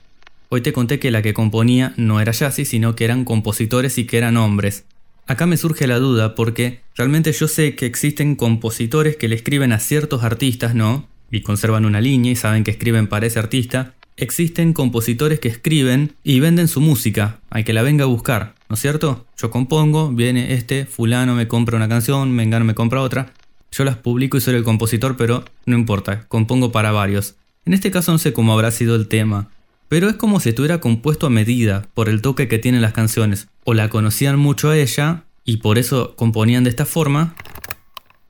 Hoy 0.50 0.60
te 0.60 0.72
conté 0.72 1.00
que 1.00 1.10
la 1.10 1.22
que 1.22 1.34
componía 1.34 1.94
no 1.96 2.20
era 2.20 2.30
Yassi, 2.30 2.64
sino 2.64 2.94
que 2.94 3.04
eran 3.04 3.24
compositores 3.24 3.98
y 3.98 4.04
que 4.04 4.18
eran 4.18 4.36
hombres. 4.36 4.84
Acá 5.26 5.46
me 5.46 5.56
surge 5.56 5.86
la 5.86 5.98
duda 5.98 6.34
porque 6.34 6.82
realmente 6.94 7.32
yo 7.32 7.48
sé 7.48 7.74
que 7.74 7.86
existen 7.86 8.36
compositores 8.36 9.16
que 9.16 9.26
le 9.26 9.36
escriben 9.36 9.72
a 9.72 9.80
ciertos 9.80 10.22
artistas, 10.22 10.74
¿no? 10.74 11.08
Y 11.30 11.40
conservan 11.40 11.86
una 11.86 12.02
línea 12.02 12.30
y 12.30 12.36
saben 12.36 12.62
que 12.62 12.70
escriben 12.70 13.08
para 13.08 13.26
ese 13.26 13.38
artista. 13.38 13.94
Existen 14.16 14.74
compositores 14.74 15.40
que 15.40 15.48
escriben 15.48 16.12
y 16.22 16.40
venden 16.40 16.68
su 16.68 16.80
música, 16.80 17.40
hay 17.50 17.64
que 17.64 17.72
la 17.72 17.82
venga 17.82 18.04
a 18.04 18.06
buscar, 18.06 18.54
¿no 18.68 18.74
es 18.74 18.80
cierto? 18.80 19.26
Yo 19.36 19.50
compongo, 19.50 20.10
viene 20.10 20.52
este, 20.52 20.84
fulano 20.84 21.34
me 21.34 21.48
compra 21.48 21.76
una 21.76 21.88
canción, 21.88 22.30
mengano 22.30 22.64
me 22.64 22.76
compra 22.76 23.00
otra, 23.00 23.32
yo 23.74 23.84
las 23.84 23.96
publico 23.96 24.36
y 24.36 24.40
soy 24.40 24.54
el 24.54 24.62
compositor, 24.62 25.16
pero 25.16 25.44
no 25.66 25.76
importa, 25.76 26.28
compongo 26.28 26.70
para 26.70 26.92
varios. 26.92 27.34
En 27.66 27.74
este 27.74 27.90
caso 27.90 28.12
no 28.12 28.18
sé 28.18 28.32
cómo 28.32 28.52
habrá 28.52 28.70
sido 28.70 28.94
el 28.94 29.08
tema, 29.08 29.50
pero 29.88 30.08
es 30.08 30.14
como 30.14 30.38
si 30.38 30.50
estuviera 30.50 30.78
compuesto 30.78 31.26
a 31.26 31.30
medida 31.30 31.88
por 31.92 32.08
el 32.08 32.22
toque 32.22 32.46
que 32.46 32.58
tienen 32.60 32.82
las 32.82 32.92
canciones. 32.92 33.48
O 33.64 33.74
la 33.74 33.88
conocían 33.88 34.38
mucho 34.38 34.70
a 34.70 34.76
ella 34.76 35.24
y 35.44 35.56
por 35.56 35.78
eso 35.78 36.14
componían 36.14 36.62
de 36.62 36.70
esta 36.70 36.86
forma. 36.86 37.34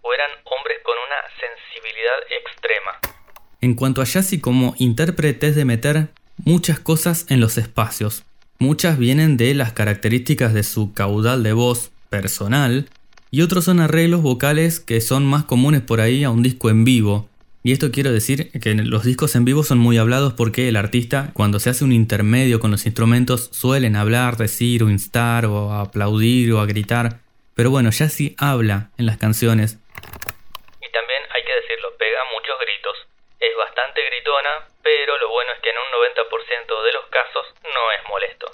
O 0.01 0.15
eran 0.15 0.31
hombres 0.45 0.79
con 0.83 0.95
una 1.07 1.21
sensibilidad 1.39 2.19
extrema. 2.41 3.17
En 3.61 3.75
cuanto 3.75 4.01
a 4.01 4.05
Yassi 4.05 4.41
como 4.41 4.75
intérprete 4.79 5.49
es 5.49 5.57
de 5.57 5.67
meter 5.67 6.09
muchas 6.39 6.79
cosas 6.81 7.27
en 7.29 7.41
los 7.41 7.59
espacios. 7.59 8.25
Muchas 8.59 8.97
vienen 8.99 9.37
de 9.37 9.53
las 9.53 9.75
características 9.75 10.55
de 10.55 10.63
su 10.63 10.95
caudal 10.95 11.43
de 11.43 11.53
voz 11.53 11.91
personal, 12.09 12.89
y 13.35 13.43
otros 13.43 13.65
son 13.65 13.81
arreglos 13.81 14.23
vocales 14.23 14.79
que 14.79 15.01
son 15.01 15.27
más 15.27 15.43
comunes 15.43 15.83
por 15.83 16.01
ahí 16.01 16.23
a 16.23 16.31
un 16.31 16.45
disco 16.45 16.71
en 16.71 16.85
vivo. 16.85 17.29
Y 17.65 17.73
esto 17.73 17.91
quiero 17.91 18.13
decir 18.13 18.53
que 18.63 18.75
los 18.75 19.03
discos 19.03 19.35
en 19.35 19.45
vivo 19.45 19.65
son 19.65 19.79
muy 19.79 19.99
hablados 19.99 20.35
porque 20.35 20.69
el 20.69 20.77
artista 20.77 21.33
cuando 21.35 21.59
se 21.59 21.69
hace 21.69 21.83
un 21.83 21.91
intermedio 21.91 22.61
con 22.61 22.71
los 22.71 22.87
instrumentos 22.87 23.51
suelen 23.51 23.97
hablar, 23.97 24.37
decir 24.37 24.85
o 24.85 24.89
instar 24.89 25.47
o 25.47 25.73
aplaudir 25.73 26.53
o 26.53 26.61
a 26.61 26.67
gritar. 26.67 27.19
Pero 27.57 27.71
bueno, 27.71 27.91
ya 27.91 28.09
sí 28.09 28.37
habla 28.39 28.93
en 28.99 29.07
las 29.07 29.19
canciones. 29.19 29.81
Y 30.79 30.89
también 30.93 31.23
hay 31.35 31.43
que 31.43 31.55
decirlo, 31.59 31.89
pega 31.99 32.21
muchos 32.39 32.55
gritos. 32.63 32.95
Es 33.41 33.51
bastante 33.59 33.75
bastante 33.75 34.01
gritona, 34.11 34.69
pero 34.81 35.19
lo 35.19 35.29
bueno 35.31 35.51
es 35.57 35.61
que 35.61 35.71
en 35.71 35.77
un 35.83 35.91
90% 35.91 36.85
de 36.87 36.93
los 36.93 37.05
casos 37.11 37.47
no 37.65 37.83
es 37.99 38.09
molesto. 38.09 38.47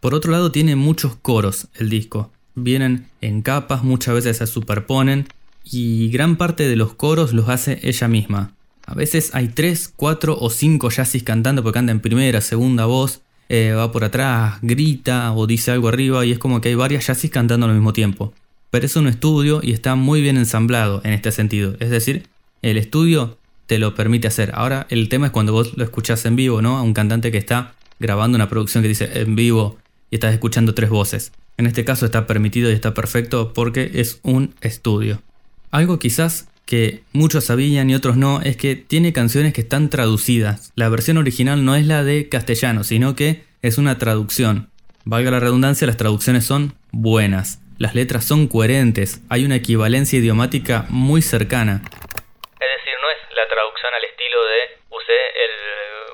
Por 0.00 0.12
otro 0.14 0.32
lado 0.32 0.50
tiene 0.50 0.74
muchos 0.74 1.14
coros 1.14 1.68
el 1.78 1.88
disco. 1.88 2.32
Vienen 2.54 3.06
en 3.20 3.42
capas, 3.42 3.82
muchas 3.82 4.14
veces 4.14 4.36
se 4.38 4.46
superponen 4.46 5.26
y 5.64 6.10
gran 6.10 6.36
parte 6.36 6.68
de 6.68 6.76
los 6.76 6.94
coros 6.94 7.32
los 7.32 7.48
hace 7.48 7.80
ella 7.82 8.08
misma. 8.08 8.52
A 8.84 8.94
veces 8.94 9.30
hay 9.34 9.48
3, 9.48 9.92
4 9.96 10.36
o 10.38 10.50
5 10.50 10.90
jazzis 10.90 11.22
cantando 11.22 11.62
porque 11.62 11.76
canta 11.76 11.92
en 11.92 12.00
primera, 12.00 12.40
segunda 12.40 12.84
voz, 12.84 13.22
eh, 13.48 13.72
va 13.72 13.92
por 13.92 14.04
atrás, 14.04 14.58
grita 14.62 15.32
o 15.32 15.46
dice 15.46 15.70
algo 15.70 15.88
arriba 15.88 16.24
y 16.24 16.32
es 16.32 16.38
como 16.38 16.60
que 16.60 16.70
hay 16.70 16.74
varias 16.74 17.06
jazzis 17.06 17.30
cantando 17.30 17.66
al 17.66 17.74
mismo 17.74 17.92
tiempo. 17.92 18.34
Pero 18.70 18.86
es 18.86 18.96
un 18.96 19.06
estudio 19.08 19.60
y 19.62 19.72
está 19.72 19.94
muy 19.94 20.22
bien 20.22 20.36
ensamblado 20.36 21.00
en 21.04 21.12
este 21.12 21.30
sentido. 21.32 21.76
Es 21.78 21.90
decir, 21.90 22.26
el 22.62 22.76
estudio 22.76 23.38
te 23.66 23.78
lo 23.78 23.94
permite 23.94 24.28
hacer. 24.28 24.52
Ahora 24.54 24.86
el 24.90 25.08
tema 25.08 25.26
es 25.26 25.32
cuando 25.32 25.52
vos 25.52 25.76
lo 25.76 25.84
escuchás 25.84 26.24
en 26.24 26.36
vivo, 26.36 26.62
¿no? 26.62 26.78
A 26.78 26.82
un 26.82 26.94
cantante 26.94 27.30
que 27.30 27.38
está 27.38 27.74
grabando 27.98 28.36
una 28.36 28.48
producción 28.48 28.82
que 28.82 28.88
dice 28.88 29.10
en 29.20 29.36
vivo 29.36 29.78
y 30.10 30.16
estás 30.16 30.32
escuchando 30.32 30.74
tres 30.74 30.90
voces. 30.90 31.32
En 31.62 31.68
este 31.68 31.84
caso 31.84 32.06
está 32.06 32.26
permitido 32.26 32.72
y 32.72 32.74
está 32.74 32.92
perfecto 32.92 33.52
porque 33.54 33.92
es 33.94 34.18
un 34.24 34.52
estudio. 34.62 35.22
Algo 35.70 36.00
quizás 36.00 36.48
que 36.66 37.04
muchos 37.12 37.44
sabían 37.44 37.88
y 37.88 37.94
otros 37.94 38.16
no 38.16 38.42
es 38.42 38.56
que 38.56 38.74
tiene 38.74 39.12
canciones 39.12 39.52
que 39.52 39.60
están 39.60 39.88
traducidas. 39.88 40.72
La 40.74 40.88
versión 40.88 41.18
original 41.18 41.64
no 41.64 41.76
es 41.76 41.86
la 41.86 42.02
de 42.02 42.28
castellano, 42.28 42.82
sino 42.82 43.14
que 43.14 43.44
es 43.62 43.78
una 43.78 43.96
traducción. 43.96 44.72
Valga 45.04 45.30
la 45.30 45.38
redundancia, 45.38 45.86
las 45.86 45.96
traducciones 45.96 46.44
son 46.44 46.74
buenas. 46.90 47.60
Las 47.78 47.94
letras 47.94 48.24
son 48.24 48.48
coherentes, 48.48 49.22
hay 49.30 49.44
una 49.44 49.54
equivalencia 49.54 50.18
idiomática 50.18 50.86
muy 50.88 51.22
cercana. 51.22 51.74
Es 51.78 52.70
decir, 52.74 52.96
no 53.00 53.08
es 53.14 53.36
la 53.38 53.46
traducción 53.46 53.94
al 53.94 54.02
estilo 54.02 54.38
de 54.50 54.58
usé 54.90 55.18
el 55.46 55.54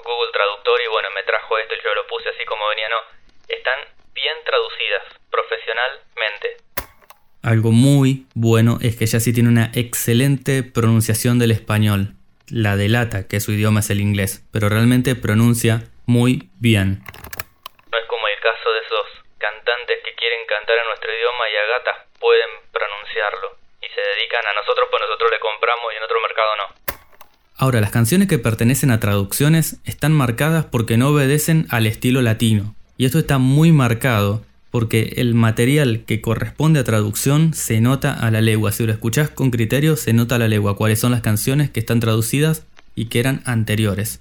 Google 0.05 0.29
Traductor 0.31 0.79
y 0.85 0.89
bueno, 0.93 1.09
me 1.15 1.23
trajo 1.23 1.57
esto 1.57 1.73
y 1.73 1.83
yo 1.83 1.95
lo 1.95 2.07
puse 2.07 2.29
así 2.29 2.45
como 2.45 2.69
venía, 2.69 2.89
no. 2.93 3.01
Están 3.49 3.81
bien 4.13 4.35
traducidas, 4.45 5.05
profesionalmente. 5.49 6.57
Algo 7.43 7.73
muy 7.73 8.27
bueno 8.35 8.79
es 8.83 8.97
que 8.97 9.05
ella 9.05 9.21
sí 9.21 9.33
tiene 9.33 9.49
una 9.49 9.71
excelente 9.75 10.63
pronunciación 10.63 11.39
del 11.39 11.51
español. 11.51 12.15
La 12.49 12.77
delata 12.77 13.27
que 13.29 13.41
su 13.41 13.53
idioma 13.53 13.81
es 13.81 13.91
el 13.91 14.01
inglés, 14.01 14.45
pero 14.53 14.69
realmente 14.69 15.15
pronuncia 15.15 15.85
muy 16.07 16.51
bien. 16.59 17.03
No 17.93 17.99
es 17.99 18.07
como 18.07 18.27
el 18.29 18.41
caso 18.41 18.69
de 18.73 18.81
esos 18.81 19.07
cantantes 19.39 19.99
que 20.05 20.15
quieren 20.15 20.41
cantar 20.49 20.77
en 20.79 20.87
nuestro 20.89 21.11
idioma 21.13 21.45
y 21.53 21.57
a 21.57 21.79
gatas 21.79 21.97
pueden 22.19 22.51
pronunciarlo. 22.73 23.57
Y 23.81 23.87
se 23.95 24.01
dedican 24.01 24.45
a 24.47 24.55
nosotros, 24.55 24.89
pues 24.91 25.03
nosotros 25.07 25.31
le 25.31 25.41
compramos 25.41 25.87
y 25.93 25.97
en 25.97 26.03
otro 26.03 26.19
mercado 26.21 26.51
no. 26.57 26.67
Ahora, 27.57 27.81
las 27.81 27.91
canciones 27.91 28.29
que 28.29 28.39
pertenecen 28.39 28.91
a 28.91 29.01
traducciones 29.01 29.81
están 29.85 30.13
marcadas 30.13 30.65
porque 30.67 30.97
no 30.97 31.09
obedecen 31.09 31.67
al 31.71 31.87
estilo 31.87 32.23
latino. 32.23 32.75
Y 32.97 33.07
esto 33.07 33.19
está 33.19 33.39
muy 33.39 33.73
marcado 33.73 34.43
porque 34.71 35.15
el 35.17 35.35
material 35.35 36.03
que 36.07 36.21
corresponde 36.21 36.81
a 36.81 36.85
traducción 36.85 37.55
se 37.55 37.81
nota 37.81 38.13
a 38.13 38.31
la 38.31 38.41
legua. 38.41 38.73
Si 38.73 38.85
lo 38.85 38.93
escuchás 38.93 39.31
con 39.31 39.51
criterio, 39.51 39.97
se 39.97 40.13
nota 40.13 40.37
a 40.37 40.39
la 40.39 40.49
legua 40.49 40.77
cuáles 40.77 40.99
son 40.99 41.13
las 41.13 41.23
canciones 41.23 41.71
que 41.71 41.81
están 41.81 42.01
traducidas 42.01 42.65
y 42.95 43.07
que 43.07 43.21
eran 43.21 43.43
anteriores. 43.45 44.21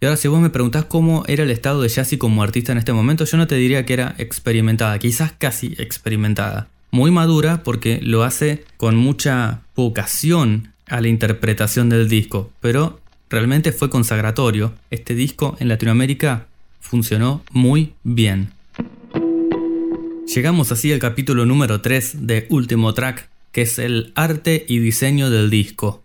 Y 0.00 0.06
ahora 0.06 0.16
si 0.16 0.28
vos 0.28 0.40
me 0.40 0.50
preguntás 0.50 0.86
cómo 0.86 1.24
era 1.26 1.42
el 1.42 1.50
estado 1.50 1.82
de 1.82 1.90
Jassy 1.90 2.16
como 2.16 2.42
artista 2.42 2.72
en 2.72 2.78
este 2.78 2.92
momento, 2.92 3.24
yo 3.24 3.36
no 3.36 3.46
te 3.46 3.56
diría 3.56 3.84
que 3.84 3.92
era 3.92 4.14
experimentada, 4.16 4.98
quizás 4.98 5.32
casi 5.32 5.74
experimentada. 5.78 6.68
Muy 6.90 7.10
madura 7.10 7.62
porque 7.62 8.00
lo 8.02 8.24
hace 8.24 8.64
con 8.76 8.96
mucha 8.96 9.60
vocación 9.76 10.72
a 10.88 11.00
la 11.00 11.08
interpretación 11.08 11.88
del 11.88 12.08
disco, 12.08 12.50
pero 12.60 13.00
realmente 13.28 13.72
fue 13.72 13.90
consagratorio. 13.90 14.72
Este 14.90 15.14
disco 15.14 15.56
en 15.60 15.68
Latinoamérica 15.68 16.46
funcionó 16.80 17.42
muy 17.50 17.92
bien. 18.02 18.52
Llegamos 20.34 20.70
así 20.70 20.92
al 20.92 21.00
capítulo 21.00 21.44
número 21.44 21.80
3 21.80 22.28
de 22.28 22.46
Último 22.50 22.94
Track, 22.94 23.28
que 23.50 23.62
es 23.62 23.80
el 23.80 24.12
arte 24.14 24.64
y 24.68 24.78
diseño 24.78 25.28
del 25.28 25.50
disco. 25.50 26.04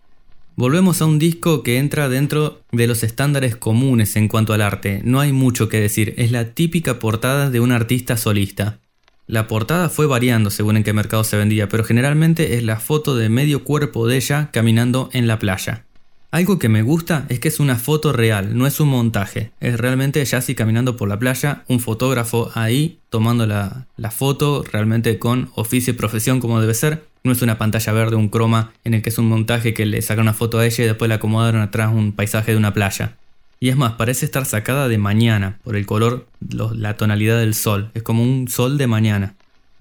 Volvemos 0.56 1.00
a 1.00 1.06
un 1.06 1.20
disco 1.20 1.62
que 1.62 1.78
entra 1.78 2.08
dentro 2.08 2.60
de 2.72 2.88
los 2.88 3.04
estándares 3.04 3.54
comunes 3.54 4.16
en 4.16 4.26
cuanto 4.26 4.52
al 4.52 4.62
arte, 4.62 5.00
no 5.04 5.20
hay 5.20 5.30
mucho 5.30 5.68
que 5.68 5.80
decir, 5.80 6.12
es 6.16 6.32
la 6.32 6.54
típica 6.54 6.98
portada 6.98 7.50
de 7.50 7.60
un 7.60 7.70
artista 7.70 8.16
solista. 8.16 8.80
La 9.28 9.46
portada 9.46 9.90
fue 9.90 10.06
variando 10.08 10.50
según 10.50 10.76
en 10.76 10.82
qué 10.82 10.92
mercado 10.92 11.22
se 11.22 11.36
vendía, 11.36 11.68
pero 11.68 11.84
generalmente 11.84 12.56
es 12.56 12.64
la 12.64 12.80
foto 12.80 13.14
de 13.14 13.28
medio 13.28 13.62
cuerpo 13.62 14.08
de 14.08 14.16
ella 14.16 14.50
caminando 14.52 15.08
en 15.12 15.28
la 15.28 15.38
playa. 15.38 15.85
Algo 16.30 16.58
que 16.58 16.68
me 16.68 16.82
gusta 16.82 17.24
es 17.28 17.38
que 17.38 17.48
es 17.48 17.60
una 17.60 17.76
foto 17.76 18.12
real, 18.12 18.58
no 18.58 18.66
es 18.66 18.80
un 18.80 18.88
montaje. 18.88 19.52
Es 19.60 19.78
realmente 19.78 20.24
Jassy 20.26 20.54
caminando 20.54 20.96
por 20.96 21.08
la 21.08 21.18
playa, 21.18 21.62
un 21.68 21.80
fotógrafo 21.80 22.50
ahí 22.54 22.98
tomando 23.10 23.46
la, 23.46 23.86
foto 24.10 24.64
realmente 24.70 25.18
con 25.18 25.50
oficio 25.54 25.92
y 25.92 25.96
profesión 25.96 26.40
como 26.40 26.60
debe 26.60 26.74
ser. 26.74 27.04
No 27.22 27.32
es 27.32 27.42
una 27.42 27.58
pantalla 27.58 27.92
verde, 27.92 28.16
un 28.16 28.28
croma 28.28 28.72
en 28.84 28.94
el 28.94 29.02
que 29.02 29.10
es 29.10 29.18
un 29.18 29.28
montaje 29.28 29.74
que 29.74 29.86
le 29.86 30.02
saca 30.02 30.20
una 30.20 30.34
foto 30.34 30.58
a 30.58 30.66
ella 30.66 30.84
y 30.84 30.86
después 30.86 31.08
le 31.08 31.14
acomodaron 31.14 31.60
atrás 31.60 31.92
un 31.92 32.12
paisaje 32.12 32.52
de 32.52 32.58
una 32.58 32.72
playa. 32.72 33.16
Y 33.58 33.70
es 33.70 33.76
más, 33.76 33.92
parece 33.94 34.26
estar 34.26 34.44
sacada 34.44 34.88
de 34.88 34.98
mañana 34.98 35.58
por 35.64 35.76
el 35.76 35.86
color, 35.86 36.26
la 36.50 36.96
tonalidad 36.96 37.38
del 37.38 37.54
sol. 37.54 37.90
Es 37.94 38.02
como 38.02 38.22
un 38.22 38.48
sol 38.48 38.78
de 38.78 38.86
mañana. 38.86 39.34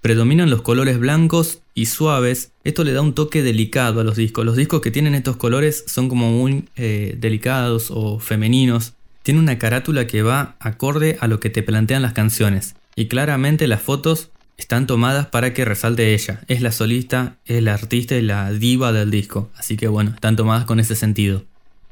Predominan 0.06 0.52
los 0.52 0.62
colores 0.62 1.00
blancos 1.00 1.64
y 1.74 1.88
suaves. 1.88 2.52
Esto 2.64 2.84
le 2.84 2.94
da 2.94 3.02
un 3.02 3.16
toque 3.16 3.42
delicado 3.42 4.02
a 4.02 4.04
los 4.04 4.16
discos. 4.16 4.46
Los 4.46 4.56
discos 4.56 4.80
que 4.80 4.92
tienen 4.92 5.16
estos 5.16 5.36
colores 5.36 5.84
son 5.88 6.10
como 6.10 6.30
muy 6.30 6.66
eh, 6.76 7.16
delicados 7.18 7.88
o 7.90 8.20
femeninos. 8.20 8.94
Tiene 9.24 9.40
una 9.40 9.58
carátula 9.58 10.06
que 10.06 10.22
va 10.22 10.58
acorde 10.60 11.18
a 11.22 11.28
lo 11.28 11.40
que 11.40 11.50
te 11.50 11.64
plantean 11.64 12.04
las 12.04 12.14
canciones. 12.14 12.76
Y 12.96 13.08
claramente 13.08 13.66
las 13.66 13.82
fotos 13.82 14.30
están 14.58 14.86
tomadas 14.86 15.26
para 15.26 15.56
que 15.56 15.66
resalte 15.66 16.14
ella. 16.14 16.42
Es 16.48 16.62
la 16.62 16.72
solista, 16.72 17.38
es 17.48 17.64
la 17.64 17.74
artista 17.74 18.16
y 18.16 18.22
la 18.22 18.52
diva 18.52 18.94
del 18.94 19.10
disco. 19.10 19.50
Así 19.56 19.76
que 19.76 19.88
bueno, 19.88 20.12
están 20.14 20.36
tomadas 20.36 20.66
con 20.66 20.80
ese 20.80 20.94
sentido. 20.94 21.46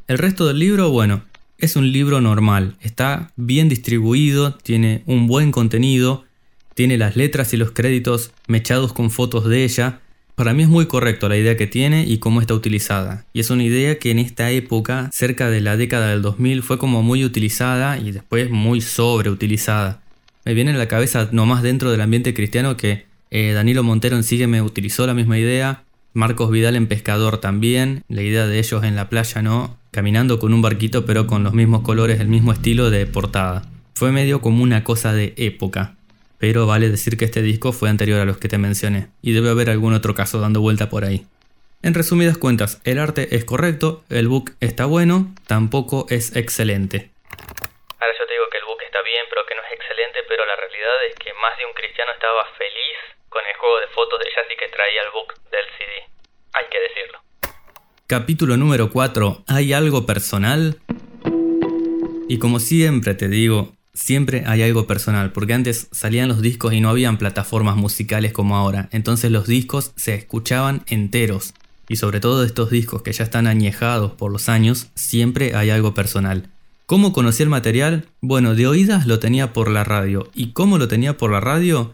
El 0.08 0.20
resto 0.20 0.46
del 0.46 0.60
libro, 0.60 0.91
bueno, 0.91 1.24
es 1.58 1.75
un 1.75 1.91
libro 1.91 2.22
normal. 2.22 2.75
Está 2.79 3.32
bien 3.38 3.70
distribuido, 3.70 4.53
tiene 4.53 5.01
un 5.08 5.25
buen 5.25 5.51
contenido 5.51 6.25
tiene 6.73 6.97
las 6.97 7.15
letras 7.15 7.53
y 7.53 7.57
los 7.57 7.71
créditos 7.71 8.31
mechados 8.47 8.93
con 8.93 9.11
fotos 9.11 9.45
de 9.45 9.63
ella. 9.63 9.99
Para 10.35 10.53
mí 10.53 10.63
es 10.63 10.69
muy 10.69 10.87
correcto 10.87 11.29
la 11.29 11.37
idea 11.37 11.57
que 11.57 11.67
tiene 11.67 12.05
y 12.05 12.17
cómo 12.17 12.41
está 12.41 12.55
utilizada. 12.55 13.25
Y 13.33 13.39
es 13.39 13.49
una 13.51 13.63
idea 13.63 13.99
que 13.99 14.09
en 14.09 14.19
esta 14.19 14.49
época, 14.49 15.09
cerca 15.13 15.49
de 15.49 15.61
la 15.61 15.77
década 15.77 16.09
del 16.09 16.23
2000, 16.23 16.63
fue 16.63 16.79
como 16.79 17.03
muy 17.03 17.23
utilizada 17.23 17.99
y 17.99 18.11
después 18.11 18.49
muy 18.49 18.81
sobreutilizada. 18.81 20.01
Me 20.43 20.55
viene 20.55 20.71
a 20.71 20.77
la 20.77 20.87
cabeza 20.87 21.29
nomás 21.31 21.61
dentro 21.61 21.91
del 21.91 22.01
ambiente 22.01 22.33
cristiano 22.33 22.75
que 22.77 23.05
eh, 23.29 23.53
Danilo 23.53 23.83
Montero 23.83 24.15
en 24.15 24.23
Sígueme 24.23 24.61
utilizó 24.61 25.05
la 25.05 25.13
misma 25.13 25.37
idea. 25.37 25.83
Marcos 26.13 26.51
Vidal 26.51 26.75
en 26.75 26.87
Pescador 26.87 27.37
también. 27.37 28.03
La 28.09 28.23
idea 28.23 28.47
de 28.47 28.57
ellos 28.57 28.83
en 28.83 28.95
la 28.95 29.09
playa, 29.09 29.41
¿no? 29.43 29.77
Caminando 29.91 30.39
con 30.39 30.53
un 30.53 30.63
barquito 30.63 31.05
pero 31.05 31.27
con 31.27 31.43
los 31.43 31.53
mismos 31.53 31.81
colores, 31.81 32.19
el 32.19 32.27
mismo 32.27 32.51
estilo 32.51 32.89
de 32.89 33.05
portada. 33.05 33.69
Fue 33.93 34.11
medio 34.11 34.41
como 34.41 34.63
una 34.63 34.83
cosa 34.83 35.13
de 35.13 35.35
época 35.37 35.95
pero 36.43 36.67
vale 36.67 36.89
decir 36.89 37.15
que 37.15 37.23
este 37.23 37.41
disco 37.41 37.71
fue 37.71 37.89
anterior 37.89 38.19
a 38.19 38.25
los 38.25 38.38
que 38.38 38.50
te 38.50 38.57
mencioné, 38.57 39.07
y 39.21 39.31
debe 39.31 39.50
haber 39.50 39.69
algún 39.69 39.93
otro 39.93 40.13
caso 40.13 40.41
dando 40.41 40.59
vuelta 40.59 40.89
por 40.89 41.05
ahí. 41.05 41.25
En 41.81 41.93
resumidas 41.93 42.38
cuentas, 42.38 42.81
el 42.83 43.00
arte 43.00 43.38
es 43.38 43.45
correcto, 43.45 44.03
el 44.09 44.27
book 44.27 44.51
está 44.59 44.83
bueno, 44.83 45.33
tampoco 45.47 46.05
es 46.09 46.35
excelente. 46.35 47.12
Ahora 47.95 48.13
yo 48.19 48.27
te 48.27 48.33
digo 48.33 48.43
que 48.51 48.57
el 48.57 48.65
book 48.65 48.81
está 48.83 49.01
bien, 49.03 49.23
pero 49.29 49.45
que 49.47 49.55
no 49.55 49.62
es 49.63 49.71
excelente, 49.71 50.19
pero 50.27 50.43
la 50.45 50.57
realidad 50.57 51.07
es 51.07 51.15
que 51.15 51.31
más 51.39 51.57
de 51.57 51.63
un 51.65 51.71
cristiano 51.71 52.12
estaba 52.12 52.43
feliz 52.57 52.97
con 53.29 53.41
el 53.47 53.55
juego 53.55 53.79
de 53.79 53.88
fotos 53.95 54.19
de 54.19 54.25
Jazzy 54.35 54.55
que 54.59 54.67
traía 54.67 55.00
el 55.00 55.12
book 55.15 55.31
del 55.47 55.65
CD. 55.79 55.93
Hay 56.59 56.65
que 56.67 56.79
decirlo. 56.91 57.19
Capítulo 58.05 58.57
número 58.57 58.89
4. 58.89 59.45
¿Hay 59.47 59.71
algo 59.71 60.05
personal? 60.05 60.75
Y 62.27 62.38
como 62.38 62.59
siempre 62.59 63.13
te 63.13 63.29
digo, 63.29 63.77
siempre 63.93 64.43
hay 64.45 64.62
algo 64.63 64.88
personal, 64.88 65.31
porque 65.31 65.53
antes 65.53 65.88
salían 65.91 66.27
los 66.27 66.41
discos 66.41 66.73
y 66.73 66.81
no 66.81 66.89
habían 66.89 67.17
plataformas 67.17 67.75
musicales 67.75 68.33
como 68.33 68.55
ahora, 68.55 68.89
entonces 68.91 69.31
los 69.31 69.47
discos 69.47 69.91
se 69.95 70.15
escuchaban 70.15 70.83
enteros. 70.88 71.53
Y 71.88 71.97
sobre 71.97 72.19
todo 72.19 72.43
estos 72.43 72.69
discos 72.69 73.01
que 73.01 73.12
ya 73.12 73.23
están 73.23 73.45
añejados 73.45 74.13
por 74.13 74.31
los 74.31 74.50
años, 74.50 74.88
siempre 74.95 75.55
hay 75.55 75.69
algo 75.69 75.93
personal. 75.93 76.50
¿Cómo 76.85 77.13
conocí 77.13 77.43
el 77.43 77.50
material? 77.50 78.05
Bueno, 78.21 78.55
de 78.55 78.67
oídas 78.67 79.05
lo 79.05 79.19
tenía 79.19 79.53
por 79.53 79.69
la 79.69 79.83
radio. 79.83 80.29
¿Y 80.33 80.51
cómo 80.51 80.77
lo 80.77 80.88
tenía 80.88 81.17
por 81.17 81.31
la 81.31 81.39
radio? 81.39 81.93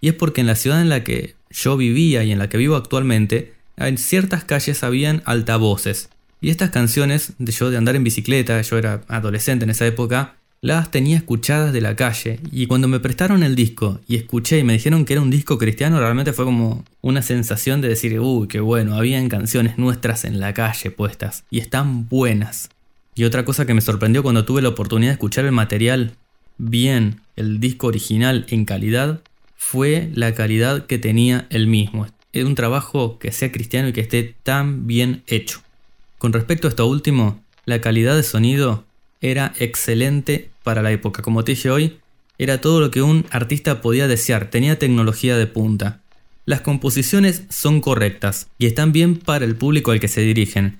Y 0.00 0.08
es 0.08 0.14
porque 0.14 0.40
en 0.40 0.46
la 0.46 0.56
ciudad 0.56 0.80
en 0.80 0.88
la 0.88 1.04
que 1.04 1.36
yo 1.50 1.76
vivía 1.76 2.22
y 2.24 2.32
en 2.32 2.38
la 2.38 2.48
que 2.48 2.58
vivo 2.58 2.76
actualmente, 2.76 3.54
en 3.76 3.98
ciertas 3.98 4.44
calles 4.44 4.82
habían 4.82 5.22
altavoces. 5.24 6.10
Y 6.40 6.50
estas 6.50 6.70
canciones 6.70 7.32
de 7.38 7.52
yo 7.52 7.70
de 7.70 7.76
andar 7.76 7.96
en 7.96 8.04
bicicleta, 8.04 8.60
yo 8.62 8.78
era 8.78 9.02
adolescente 9.08 9.64
en 9.64 9.70
esa 9.70 9.86
época, 9.86 10.36
las 10.62 10.90
tenía 10.90 11.16
escuchadas 11.16 11.72
de 11.72 11.80
la 11.80 11.96
calle 11.96 12.38
y 12.52 12.66
cuando 12.66 12.86
me 12.86 13.00
prestaron 13.00 13.42
el 13.42 13.56
disco 13.56 13.98
y 14.06 14.16
escuché 14.16 14.58
y 14.58 14.64
me 14.64 14.74
dijeron 14.74 15.06
que 15.06 15.14
era 15.14 15.22
un 15.22 15.30
disco 15.30 15.56
cristiano, 15.56 15.98
realmente 15.98 16.34
fue 16.34 16.44
como 16.44 16.84
una 17.00 17.22
sensación 17.22 17.80
de 17.80 17.88
decir, 17.88 18.20
uy, 18.20 18.46
qué 18.46 18.60
bueno, 18.60 18.94
habían 18.94 19.30
canciones 19.30 19.78
nuestras 19.78 20.24
en 20.24 20.38
la 20.38 20.52
calle 20.52 20.90
puestas 20.90 21.44
y 21.50 21.60
están 21.60 22.08
buenas. 22.08 22.68
Y 23.14 23.24
otra 23.24 23.44
cosa 23.44 23.64
que 23.64 23.74
me 23.74 23.80
sorprendió 23.80 24.22
cuando 24.22 24.44
tuve 24.44 24.60
la 24.60 24.68
oportunidad 24.68 25.10
de 25.10 25.14
escuchar 25.14 25.46
el 25.46 25.52
material 25.52 26.12
bien, 26.58 27.22
el 27.36 27.58
disco 27.58 27.86
original 27.86 28.44
en 28.50 28.66
calidad, 28.66 29.20
fue 29.56 30.10
la 30.14 30.34
calidad 30.34 30.86
que 30.86 30.98
tenía 30.98 31.46
el 31.50 31.68
mismo. 31.68 32.06
Es 32.32 32.44
un 32.44 32.54
trabajo 32.54 33.18
que 33.18 33.32
sea 33.32 33.50
cristiano 33.50 33.88
y 33.88 33.92
que 33.92 34.02
esté 34.02 34.34
tan 34.42 34.86
bien 34.86 35.22
hecho. 35.26 35.60
Con 36.18 36.34
respecto 36.34 36.68
a 36.68 36.70
esto 36.70 36.86
último, 36.86 37.42
la 37.64 37.80
calidad 37.80 38.14
de 38.14 38.22
sonido 38.22 38.84
era 39.20 39.52
excelente 39.58 40.49
para 40.62 40.82
la 40.82 40.92
época. 40.92 41.22
Como 41.22 41.44
te 41.44 41.52
dije 41.52 41.70
hoy, 41.70 41.98
era 42.38 42.60
todo 42.60 42.80
lo 42.80 42.90
que 42.90 43.02
un 43.02 43.26
artista 43.30 43.80
podía 43.80 44.08
desear, 44.08 44.50
tenía 44.50 44.78
tecnología 44.78 45.36
de 45.36 45.46
punta. 45.46 46.00
Las 46.46 46.62
composiciones 46.62 47.44
son 47.50 47.80
correctas 47.80 48.48
y 48.58 48.66
están 48.66 48.92
bien 48.92 49.16
para 49.16 49.44
el 49.44 49.56
público 49.56 49.90
al 49.90 50.00
que 50.00 50.08
se 50.08 50.22
dirigen. 50.22 50.78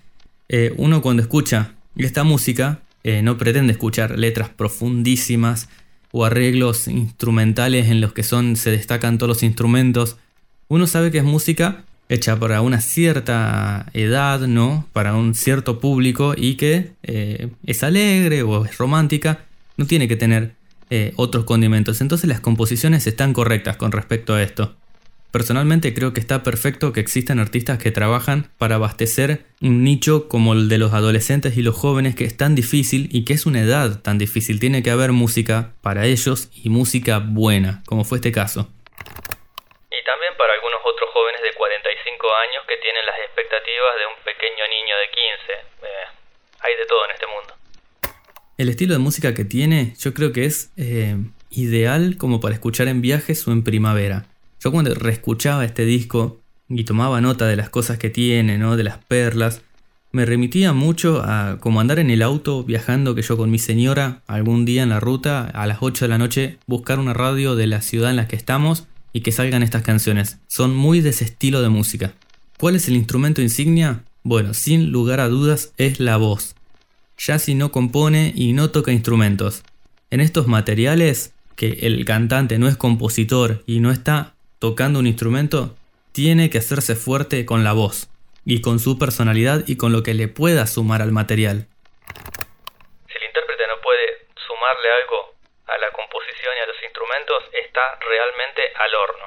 Eh, 0.48 0.74
uno 0.78 1.02
cuando 1.02 1.22
escucha 1.22 1.74
esta 1.96 2.24
música 2.24 2.80
eh, 3.04 3.22
no 3.22 3.38
pretende 3.38 3.72
escuchar 3.72 4.18
letras 4.18 4.48
profundísimas 4.48 5.68
o 6.12 6.24
arreglos 6.24 6.88
instrumentales 6.88 7.88
en 7.88 8.00
los 8.00 8.12
que 8.12 8.22
se 8.22 8.70
destacan 8.70 9.18
todos 9.18 9.28
los 9.28 9.42
instrumentos. 9.42 10.16
Uno 10.68 10.86
sabe 10.86 11.10
que 11.10 11.18
es 11.18 11.24
música 11.24 11.84
hecha 12.08 12.38
para 12.38 12.60
una 12.60 12.80
cierta 12.80 13.86
edad, 13.92 14.40
¿no? 14.40 14.86
Para 14.92 15.14
un 15.14 15.34
cierto 15.34 15.78
público 15.78 16.34
y 16.36 16.56
que 16.56 16.92
eh, 17.04 17.50
es 17.64 17.84
alegre 17.84 18.42
o 18.42 18.64
es 18.64 18.76
romántica, 18.78 19.44
no 19.80 19.86
tiene 19.86 20.08
que 20.08 20.16
tener 20.16 20.52
eh, 20.90 21.14
otros 21.16 21.44
condimentos. 21.44 22.02
Entonces 22.02 22.28
las 22.28 22.40
composiciones 22.40 23.06
están 23.06 23.32
correctas 23.32 23.78
con 23.78 23.92
respecto 23.92 24.34
a 24.34 24.42
esto. 24.42 24.76
Personalmente 25.32 25.94
creo 25.94 26.12
que 26.12 26.20
está 26.20 26.42
perfecto 26.42 26.92
que 26.92 27.00
existan 27.00 27.38
artistas 27.38 27.78
que 27.78 27.90
trabajan 27.90 28.50
para 28.58 28.74
abastecer 28.74 29.46
un 29.62 29.82
nicho 29.82 30.28
como 30.28 30.52
el 30.52 30.68
de 30.68 30.76
los 30.76 30.92
adolescentes 30.92 31.56
y 31.56 31.62
los 31.62 31.76
jóvenes 31.76 32.14
que 32.14 32.24
es 32.24 32.36
tan 32.36 32.54
difícil 32.54 33.08
y 33.10 33.24
que 33.24 33.32
es 33.32 33.46
una 33.46 33.60
edad 33.60 34.02
tan 34.02 34.18
difícil. 34.18 34.60
Tiene 34.60 34.82
que 34.82 34.90
haber 34.90 35.12
música 35.12 35.72
para 35.80 36.04
ellos 36.04 36.50
y 36.52 36.68
música 36.68 37.22
buena, 37.24 37.82
como 37.86 38.04
fue 38.04 38.18
este 38.18 38.32
caso. 38.32 38.68
Y 39.88 40.04
también 40.04 40.36
para 40.36 40.52
algunos 40.52 40.80
otros 40.84 41.08
jóvenes 41.14 41.40
de 41.40 41.54
45 41.56 42.26
años 42.44 42.64
que 42.68 42.76
tienen 42.84 43.06
las 43.06 43.16
expectativas 43.24 43.92
de 43.96 44.04
un 44.12 44.16
pequeño 44.28 44.64
niño 44.68 44.94
de 44.98 45.08
15. 45.08 45.52
Eh, 45.88 46.06
hay 46.68 46.76
de 46.76 46.84
todo 46.84 47.04
en 47.06 47.12
este 47.12 47.26
mundo. 47.28 47.59
El 48.60 48.68
estilo 48.68 48.92
de 48.92 48.98
música 48.98 49.32
que 49.32 49.46
tiene 49.46 49.94
yo 49.98 50.12
creo 50.12 50.32
que 50.32 50.44
es 50.44 50.68
eh, 50.76 51.16
ideal 51.48 52.18
como 52.18 52.40
para 52.40 52.52
escuchar 52.52 52.88
en 52.88 53.00
viajes 53.00 53.48
o 53.48 53.52
en 53.52 53.62
primavera. 53.62 54.26
Yo 54.62 54.70
cuando 54.70 54.94
reescuchaba 54.94 55.64
este 55.64 55.86
disco 55.86 56.42
y 56.68 56.84
tomaba 56.84 57.22
nota 57.22 57.46
de 57.46 57.56
las 57.56 57.70
cosas 57.70 57.96
que 57.96 58.10
tiene, 58.10 58.58
¿no? 58.58 58.76
de 58.76 58.84
las 58.84 58.98
perlas, 58.98 59.62
me 60.12 60.26
remitía 60.26 60.74
mucho 60.74 61.22
a 61.24 61.56
como 61.58 61.80
andar 61.80 62.00
en 62.00 62.10
el 62.10 62.20
auto 62.20 62.62
viajando 62.62 63.14
que 63.14 63.22
yo 63.22 63.38
con 63.38 63.50
mi 63.50 63.58
señora 63.58 64.20
algún 64.26 64.66
día 64.66 64.82
en 64.82 64.90
la 64.90 65.00
ruta 65.00 65.46
a 65.46 65.66
las 65.66 65.78
8 65.80 66.04
de 66.04 66.08
la 66.10 66.18
noche 66.18 66.58
buscar 66.66 66.98
una 66.98 67.14
radio 67.14 67.56
de 67.56 67.66
la 67.66 67.80
ciudad 67.80 68.10
en 68.10 68.16
la 68.16 68.28
que 68.28 68.36
estamos 68.36 68.86
y 69.14 69.22
que 69.22 69.32
salgan 69.32 69.62
estas 69.62 69.84
canciones. 69.84 70.36
Son 70.48 70.76
muy 70.76 71.00
de 71.00 71.08
ese 71.08 71.24
estilo 71.24 71.62
de 71.62 71.70
música. 71.70 72.12
¿Cuál 72.58 72.76
es 72.76 72.88
el 72.88 72.96
instrumento 72.96 73.40
insignia? 73.40 74.04
Bueno, 74.22 74.52
sin 74.52 74.90
lugar 74.90 75.20
a 75.20 75.28
dudas 75.28 75.72
es 75.78 75.98
la 75.98 76.18
voz 76.18 76.56
ya 77.20 77.38
si 77.38 77.54
no 77.54 77.70
compone 77.70 78.32
y 78.34 78.54
no 78.54 78.70
toca 78.70 78.92
instrumentos. 78.92 79.62
En 80.10 80.20
estos 80.20 80.46
materiales, 80.46 81.34
que 81.54 81.80
el 81.82 82.04
cantante 82.06 82.58
no 82.58 82.66
es 82.66 82.78
compositor 82.78 83.62
y 83.66 83.80
no 83.80 83.90
está 83.90 84.32
tocando 84.58 84.98
un 84.98 85.06
instrumento, 85.06 85.76
tiene 86.12 86.48
que 86.48 86.58
hacerse 86.58 86.96
fuerte 86.96 87.44
con 87.44 87.62
la 87.62 87.72
voz, 87.72 88.08
y 88.44 88.62
con 88.62 88.78
su 88.78 88.98
personalidad 88.98 89.64
y 89.66 89.76
con 89.76 89.92
lo 89.92 90.02
que 90.02 90.14
le 90.14 90.28
pueda 90.28 90.66
sumar 90.66 91.02
al 91.02 91.12
material. 91.12 91.66
Si 93.06 93.14
el 93.16 93.24
intérprete 93.26 93.66
no 93.68 93.80
puede 93.82 94.26
sumarle 94.34 94.88
algo 95.02 95.34
a 95.66 95.78
la 95.78 95.92
composición 95.92 96.52
y 96.56 96.60
a 96.64 96.66
los 96.66 96.82
instrumentos, 96.82 97.44
está 97.52 97.80
realmente 98.00 98.62
al 98.74 98.94
horno. 98.94 99.26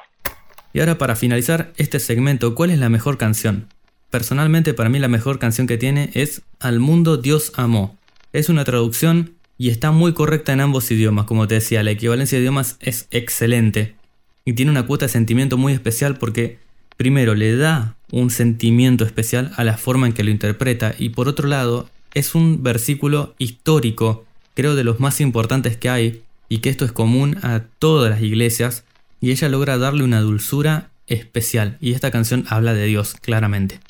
Y 0.72 0.80
ahora 0.80 0.98
para 0.98 1.14
finalizar 1.14 1.72
este 1.76 2.00
segmento, 2.00 2.54
¿cuál 2.56 2.70
es 2.70 2.78
la 2.78 2.88
mejor 2.88 3.16
canción? 3.18 3.68
Personalmente 4.14 4.74
para 4.74 4.88
mí 4.90 5.00
la 5.00 5.08
mejor 5.08 5.40
canción 5.40 5.66
que 5.66 5.76
tiene 5.76 6.10
es 6.14 6.42
Al 6.60 6.78
mundo 6.78 7.16
Dios 7.16 7.50
amó. 7.56 7.98
Es 8.32 8.48
una 8.48 8.62
traducción 8.62 9.34
y 9.58 9.70
está 9.70 9.90
muy 9.90 10.12
correcta 10.12 10.52
en 10.52 10.60
ambos 10.60 10.88
idiomas, 10.92 11.24
como 11.24 11.48
te 11.48 11.56
decía, 11.56 11.82
la 11.82 11.90
equivalencia 11.90 12.38
de 12.38 12.42
idiomas 12.42 12.76
es 12.78 13.08
excelente. 13.10 13.96
Y 14.44 14.52
tiene 14.52 14.70
una 14.70 14.86
cuota 14.86 15.06
de 15.06 15.08
sentimiento 15.08 15.58
muy 15.58 15.72
especial 15.72 16.16
porque 16.16 16.58
primero 16.96 17.34
le 17.34 17.56
da 17.56 17.96
un 18.12 18.30
sentimiento 18.30 19.04
especial 19.04 19.50
a 19.56 19.64
la 19.64 19.76
forma 19.76 20.06
en 20.06 20.12
que 20.12 20.22
lo 20.22 20.30
interpreta 20.30 20.94
y 20.96 21.08
por 21.08 21.26
otro 21.26 21.48
lado 21.48 21.90
es 22.14 22.36
un 22.36 22.62
versículo 22.62 23.34
histórico, 23.38 24.26
creo 24.54 24.76
de 24.76 24.84
los 24.84 25.00
más 25.00 25.20
importantes 25.20 25.76
que 25.76 25.90
hay 25.90 26.22
y 26.48 26.58
que 26.58 26.70
esto 26.70 26.84
es 26.84 26.92
común 26.92 27.38
a 27.42 27.62
todas 27.80 28.10
las 28.10 28.22
iglesias 28.22 28.84
y 29.20 29.32
ella 29.32 29.48
logra 29.48 29.76
darle 29.76 30.04
una 30.04 30.20
dulzura 30.20 30.90
especial 31.06 31.78
y 31.80 31.92
esta 31.92 32.10
canción 32.10 32.44
habla 32.48 32.74
de 32.74 32.86
Dios 32.86 33.14
claramente. 33.20 33.80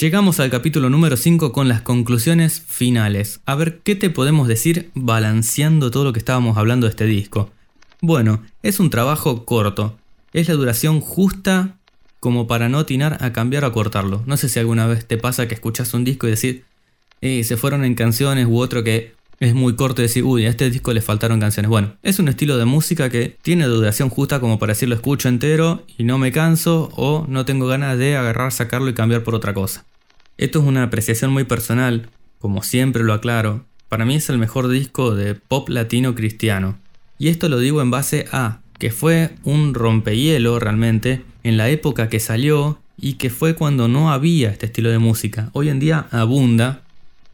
Llegamos 0.00 0.40
al 0.40 0.48
capítulo 0.48 0.88
número 0.88 1.18
5 1.18 1.52
con 1.52 1.68
las 1.68 1.82
conclusiones 1.82 2.62
finales. 2.66 3.40
A 3.44 3.54
ver 3.54 3.80
qué 3.80 3.94
te 3.94 4.08
podemos 4.08 4.48
decir 4.48 4.90
balanceando 4.94 5.90
todo 5.90 6.04
lo 6.04 6.12
que 6.14 6.18
estábamos 6.18 6.56
hablando 6.56 6.86
de 6.86 6.90
este 6.90 7.04
disco. 7.04 7.50
Bueno, 8.00 8.42
es 8.62 8.80
un 8.80 8.88
trabajo 8.88 9.44
corto. 9.44 9.98
Es 10.32 10.48
la 10.48 10.54
duración 10.54 11.00
justa 11.00 11.76
como 12.20 12.46
para 12.46 12.70
no 12.70 12.78
atinar 12.78 13.18
a 13.20 13.32
cambiar 13.34 13.64
o 13.64 13.66
a 13.66 13.72
cortarlo. 13.72 14.22
No 14.26 14.38
sé 14.38 14.48
si 14.48 14.58
alguna 14.58 14.86
vez 14.86 15.06
te 15.06 15.18
pasa 15.18 15.46
que 15.46 15.54
escuchas 15.54 15.92
un 15.92 16.04
disco 16.04 16.26
y 16.26 16.30
decís, 16.30 16.62
eh, 17.20 17.44
se 17.44 17.58
fueron 17.58 17.84
en 17.84 17.94
canciones 17.94 18.46
u 18.46 18.58
otro 18.58 18.82
que 18.82 19.12
es 19.42 19.54
muy 19.54 19.74
corto 19.74 20.02
decir, 20.02 20.22
uy, 20.22 20.46
a 20.46 20.50
este 20.50 20.70
disco 20.70 20.92
le 20.92 21.02
faltaron 21.02 21.40
canciones. 21.40 21.68
Bueno, 21.68 21.96
es 22.02 22.20
un 22.20 22.28
estilo 22.28 22.58
de 22.58 22.64
música 22.64 23.10
que 23.10 23.36
tiene 23.42 23.64
duración 23.66 24.08
justa 24.08 24.38
como 24.38 24.58
para 24.60 24.70
decirlo 24.70 24.94
escucho 24.94 25.28
entero 25.28 25.84
y 25.98 26.04
no 26.04 26.16
me 26.16 26.30
canso 26.30 26.90
o 26.94 27.26
no 27.28 27.44
tengo 27.44 27.66
ganas 27.66 27.98
de 27.98 28.16
agarrar, 28.16 28.52
sacarlo 28.52 28.88
y 28.88 28.94
cambiar 28.94 29.24
por 29.24 29.34
otra 29.34 29.52
cosa. 29.52 29.84
Esto 30.38 30.60
es 30.60 30.64
una 30.64 30.84
apreciación 30.84 31.32
muy 31.32 31.42
personal, 31.42 32.08
como 32.38 32.62
siempre 32.62 33.02
lo 33.02 33.12
aclaro. 33.12 33.64
Para 33.88 34.04
mí 34.04 34.14
es 34.14 34.28
el 34.30 34.38
mejor 34.38 34.68
disco 34.68 35.14
de 35.14 35.34
pop 35.34 35.68
latino 35.68 36.14
cristiano. 36.14 36.78
Y 37.18 37.28
esto 37.28 37.48
lo 37.48 37.58
digo 37.58 37.82
en 37.82 37.90
base 37.90 38.26
a 38.30 38.60
que 38.78 38.92
fue 38.92 39.30
un 39.42 39.74
rompehielo 39.74 40.60
realmente 40.60 41.24
en 41.42 41.56
la 41.56 41.68
época 41.68 42.08
que 42.08 42.20
salió 42.20 42.78
y 42.96 43.14
que 43.14 43.28
fue 43.30 43.54
cuando 43.54 43.88
no 43.88 44.12
había 44.12 44.50
este 44.50 44.66
estilo 44.66 44.90
de 44.90 44.98
música. 44.98 45.50
Hoy 45.52 45.68
en 45.68 45.80
día 45.80 46.06
abunda 46.12 46.81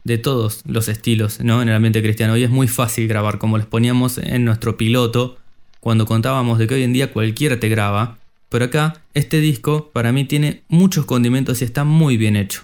de 0.09 0.17
todos 0.17 0.63
los 0.65 0.87
estilos 0.87 1.39
¿no? 1.39 1.61
en 1.61 1.69
el 1.69 1.75
ambiente 1.75 2.01
cristiano. 2.01 2.33
Hoy 2.33 2.43
es 2.43 2.49
muy 2.49 2.67
fácil 2.67 3.07
grabar, 3.07 3.37
como 3.37 3.59
les 3.59 3.67
poníamos 3.67 4.17
en 4.17 4.43
nuestro 4.43 4.75
piloto, 4.75 5.37
cuando 5.79 6.07
contábamos 6.07 6.57
de 6.57 6.65
que 6.65 6.73
hoy 6.73 6.83
en 6.83 6.93
día 6.93 7.13
cualquiera 7.13 7.59
te 7.59 7.69
graba. 7.69 8.17
Pero 8.49 8.65
acá, 8.65 9.03
este 9.13 9.39
disco 9.39 9.91
para 9.93 10.11
mí 10.11 10.25
tiene 10.25 10.63
muchos 10.67 11.05
condimentos 11.05 11.61
y 11.61 11.65
está 11.65 11.83
muy 11.83 12.17
bien 12.17 12.35
hecho. 12.35 12.63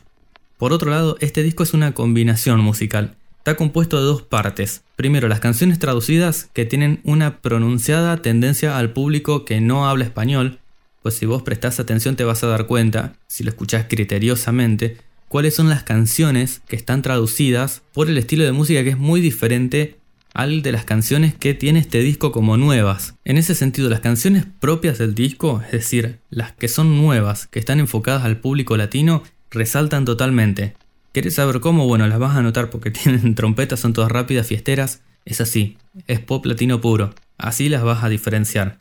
Por 0.57 0.73
otro 0.73 0.89
lado, 0.89 1.17
este 1.19 1.43
disco 1.43 1.61
es 1.61 1.75
una 1.75 1.93
combinación 1.93 2.61
musical. 2.61 3.15
Está 3.37 3.55
compuesto 3.55 3.99
de 3.99 4.05
dos 4.05 4.23
partes. 4.23 4.81
Primero, 4.95 5.27
las 5.27 5.39
canciones 5.39 5.77
traducidas 5.77 6.49
que 6.51 6.65
tienen 6.65 6.99
una 7.03 7.41
pronunciada 7.41 8.23
tendencia 8.23 8.79
al 8.79 8.91
público 8.91 9.45
que 9.45 9.61
no 9.61 9.87
habla 9.87 10.05
español, 10.05 10.57
pues 11.03 11.13
si 11.13 11.27
vos 11.27 11.43
prestás 11.43 11.79
atención 11.79 12.15
te 12.15 12.23
vas 12.23 12.43
a 12.43 12.47
dar 12.47 12.65
cuenta, 12.65 13.13
si 13.27 13.43
lo 13.43 13.51
escuchás 13.51 13.85
criteriosamente, 13.87 14.97
cuáles 15.27 15.55
son 15.55 15.69
las 15.69 15.83
canciones 15.83 16.61
que 16.67 16.75
están 16.75 17.01
traducidas 17.01 17.81
por 17.93 18.09
el 18.09 18.17
estilo 18.17 18.43
de 18.43 18.51
música 18.51 18.83
que 18.83 18.91
es 18.91 18.97
muy 18.97 19.21
diferente 19.21 19.97
al 20.33 20.61
de 20.61 20.73
las 20.73 20.83
canciones 20.83 21.33
que 21.33 21.53
tiene 21.53 21.79
este 21.79 21.99
disco 21.99 22.31
como 22.31 22.57
nuevas. 22.57 23.15
En 23.23 23.37
ese 23.37 23.55
sentido, 23.55 23.89
las 23.89 24.01
canciones 24.01 24.45
propias 24.59 24.97
del 24.97 25.15
disco, 25.15 25.61
es 25.65 25.71
decir, 25.71 26.19
las 26.29 26.51
que 26.51 26.67
son 26.67 26.97
nuevas, 27.01 27.47
que 27.47 27.59
están 27.59 27.79
enfocadas 27.79 28.25
al 28.25 28.37
público 28.37 28.75
latino, 28.75 29.23
resaltan 29.49 30.03
totalmente. 30.03 30.75
¿Querés 31.13 31.35
saber 31.35 31.61
cómo? 31.61 31.87
Bueno, 31.87 32.05
las 32.07 32.19
vas 32.19 32.35
a 32.35 32.41
notar 32.41 32.69
porque 32.69 32.91
tienen 33.03 33.33
trompetas, 33.33 33.79
son 33.79 33.93
todas 33.93 34.11
rápidas, 34.11 34.47
fiesteras. 34.47 35.01
Es 35.23 35.39
así, 35.39 35.77
es 36.05 36.19
pop 36.19 36.45
latino 36.45 36.81
puro. 36.81 37.15
Así 37.37 37.69
las 37.69 37.83
vas 37.83 38.03
a 38.03 38.09
diferenciar. 38.09 38.77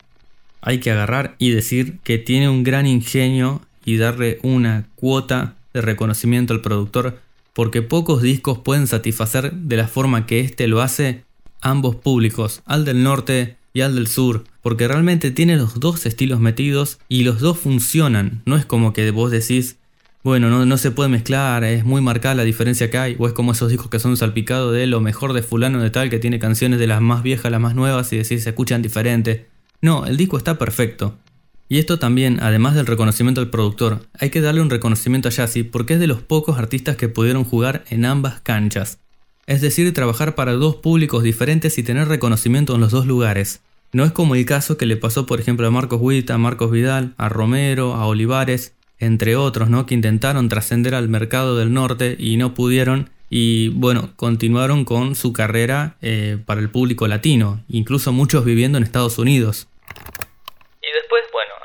Hay 0.60 0.80
que 0.80 0.90
agarrar 0.90 1.36
y 1.38 1.50
decir 1.50 1.98
que 2.02 2.18
tiene 2.18 2.48
un 2.48 2.64
gran 2.64 2.86
ingenio 2.86 3.62
y 3.84 3.96
darle 3.96 4.40
una 4.42 4.86
cuota 4.96 5.54
de 5.74 5.82
reconocimiento 5.82 6.54
al 6.54 6.62
productor 6.62 7.20
porque 7.54 7.82
pocos 7.82 8.20
discos 8.20 8.58
pueden 8.58 8.86
satisfacer 8.86 9.52
de 9.52 9.76
la 9.76 9.88
forma 9.88 10.26
que 10.26 10.40
este 10.40 10.66
lo 10.68 10.82
hace 10.82 11.24
ambos 11.60 11.96
públicos, 11.96 12.62
al 12.66 12.84
del 12.84 13.02
norte 13.02 13.56
y 13.72 13.80
al 13.80 13.94
del 13.94 14.06
sur, 14.06 14.44
porque 14.60 14.86
realmente 14.86 15.30
tiene 15.30 15.56
los 15.56 15.80
dos 15.80 16.04
estilos 16.04 16.40
metidos 16.40 16.98
y 17.08 17.22
los 17.22 17.40
dos 17.40 17.58
funcionan, 17.58 18.42
no 18.44 18.56
es 18.56 18.66
como 18.66 18.92
que 18.92 19.10
vos 19.10 19.30
decís, 19.30 19.78
bueno, 20.22 20.50
no, 20.50 20.66
no 20.66 20.78
se 20.78 20.90
puede 20.90 21.08
mezclar, 21.08 21.64
es 21.64 21.84
muy 21.84 22.02
marcada 22.02 22.34
la 22.34 22.44
diferencia 22.44 22.90
que 22.90 22.98
hay, 22.98 23.16
o 23.18 23.26
es 23.26 23.32
como 23.32 23.52
esos 23.52 23.70
discos 23.70 23.88
que 23.88 23.98
son 23.98 24.16
salpicados 24.16 24.72
de 24.74 24.86
lo 24.86 25.00
mejor 25.00 25.32
de 25.32 25.42
fulano 25.42 25.80
de 25.80 25.90
tal, 25.90 26.10
que 26.10 26.18
tiene 26.18 26.38
canciones 26.38 26.78
de 26.78 26.86
las 26.86 27.00
más 27.00 27.22
viejas 27.22 27.46
a 27.46 27.50
las 27.50 27.60
más 27.60 27.74
nuevas 27.74 28.12
y 28.12 28.18
decís 28.18 28.42
se 28.42 28.50
escuchan 28.50 28.82
diferente. 28.82 29.46
No, 29.80 30.06
el 30.06 30.16
disco 30.16 30.38
está 30.38 30.58
perfecto. 30.58 31.18
Y 31.68 31.78
esto 31.78 31.98
también, 31.98 32.38
además 32.42 32.74
del 32.74 32.86
reconocimiento 32.86 33.40
al 33.40 33.50
productor, 33.50 34.06
hay 34.18 34.30
que 34.30 34.40
darle 34.40 34.60
un 34.60 34.70
reconocimiento 34.70 35.28
a 35.28 35.32
Yassi 35.32 35.62
porque 35.62 35.94
es 35.94 36.00
de 36.00 36.06
los 36.06 36.20
pocos 36.20 36.58
artistas 36.58 36.96
que 36.96 37.08
pudieron 37.08 37.44
jugar 37.44 37.84
en 37.88 38.04
ambas 38.04 38.40
canchas. 38.40 38.98
Es 39.46 39.60
decir, 39.60 39.92
trabajar 39.94 40.34
para 40.34 40.52
dos 40.52 40.76
públicos 40.76 41.22
diferentes 41.22 41.78
y 41.78 41.82
tener 41.82 42.08
reconocimiento 42.08 42.74
en 42.74 42.80
los 42.80 42.92
dos 42.92 43.06
lugares. 43.06 43.60
No 43.92 44.04
es 44.04 44.12
como 44.12 44.34
el 44.34 44.44
caso 44.44 44.76
que 44.76 44.86
le 44.86 44.96
pasó 44.96 45.26
por 45.26 45.40
ejemplo 45.40 45.66
a 45.66 45.70
Marcos 45.70 46.00
Witt, 46.02 46.30
a 46.30 46.38
Marcos 46.38 46.70
Vidal, 46.70 47.14
a 47.16 47.28
Romero, 47.28 47.94
a 47.94 48.06
Olivares, 48.06 48.74
entre 48.98 49.36
otros, 49.36 49.70
¿no? 49.70 49.86
que 49.86 49.94
intentaron 49.94 50.48
trascender 50.48 50.94
al 50.94 51.08
mercado 51.08 51.56
del 51.56 51.72
norte 51.72 52.16
y 52.18 52.36
no 52.36 52.54
pudieron 52.54 53.10
y 53.30 53.68
bueno, 53.68 54.10
continuaron 54.16 54.84
con 54.84 55.14
su 55.14 55.32
carrera 55.32 55.96
eh, 56.02 56.38
para 56.44 56.60
el 56.60 56.70
público 56.70 57.08
latino, 57.08 57.62
incluso 57.68 58.12
muchos 58.12 58.44
viviendo 58.44 58.78
en 58.78 58.84
Estados 58.84 59.18
Unidos. 59.18 59.66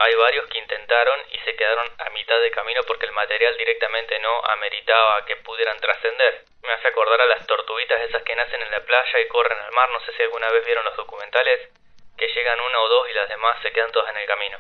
Hay 0.10 0.18
varios 0.18 0.50
que 0.50 0.58
intentaron 0.58 1.22
y 1.30 1.38
se 1.46 1.54
quedaron 1.54 1.86
a 1.86 2.10
mitad 2.10 2.42
de 2.42 2.50
camino 2.50 2.82
porque 2.90 3.06
el 3.06 3.14
material 3.14 3.54
directamente 3.62 4.18
no 4.26 4.42
ameritaba 4.58 5.22
que 5.30 5.38
pudieran 5.46 5.78
trascender. 5.78 6.50
Me 6.66 6.74
hace 6.74 6.90
acordar 6.90 7.22
a 7.22 7.30
las 7.30 7.46
tortuguitas 7.46 8.02
esas 8.10 8.26
que 8.26 8.34
nacen 8.34 8.58
en 8.58 8.74
la 8.74 8.82
playa 8.82 9.22
y 9.22 9.30
corren 9.30 9.62
al 9.62 9.70
mar, 9.70 9.86
no 9.94 10.02
sé 10.02 10.10
si 10.18 10.26
alguna 10.26 10.50
vez 10.50 10.66
vieron 10.66 10.82
los 10.82 10.98
documentales, 10.98 11.70
que 12.18 12.26
llegan 12.26 12.58
una 12.58 12.80
o 12.82 12.90
dos 12.90 13.06
y 13.06 13.14
las 13.14 13.30
demás 13.30 13.54
se 13.62 13.70
quedan 13.70 13.94
todas 13.94 14.10
en 14.10 14.18
el 14.18 14.26
camino. 14.26 14.58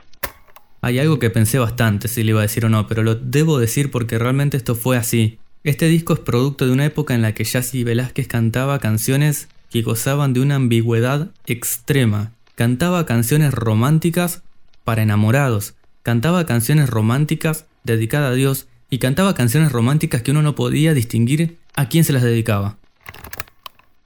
Hay 0.85 1.01
algo 1.01 1.17
que 1.17 1.33
pensé 1.33 1.57
bastante 1.57 2.13
si 2.13 2.21
le 2.21 2.37
iba 2.37 2.45
a 2.45 2.45
decir 2.45 2.65
o 2.65 2.69
no, 2.69 2.85
pero 2.85 3.01
lo 3.01 3.17
debo 3.17 3.57
decir 3.57 3.89
porque 3.89 4.21
realmente 4.21 4.53
esto 4.53 4.77
fue 4.77 5.01
así. 5.01 5.41
Este 5.65 5.89
disco 5.89 6.13
es 6.13 6.21
producto 6.21 6.69
de 6.69 6.77
una 6.77 6.85
época 6.85 7.17
en 7.17 7.25
la 7.25 7.33
que 7.33 7.49
Yassi 7.49 7.81
Velázquez 7.81 8.29
cantaba 8.29 8.77
canciones 8.77 9.49
que 9.73 9.81
gozaban 9.81 10.37
de 10.37 10.45
una 10.45 10.61
ambigüedad 10.61 11.33
extrema. 11.49 12.37
Cantaba 12.53 13.07
canciones 13.07 13.49
románticas 13.49 14.45
para 14.89 15.05
enamorados, 15.05 15.77
cantaba 16.01 16.49
canciones 16.49 16.89
románticas 16.89 17.69
dedicadas 17.85 18.33
a 18.33 18.33
Dios 18.33 18.65
y 18.89 18.97
cantaba 18.97 19.37
canciones 19.37 19.69
románticas 19.69 20.25
que 20.25 20.33
uno 20.33 20.41
no 20.41 20.57
podía 20.57 20.97
distinguir 20.97 21.61
a 21.77 21.85
quién 21.93 22.01
se 22.01 22.09
las 22.09 22.25
dedicaba. 22.25 22.73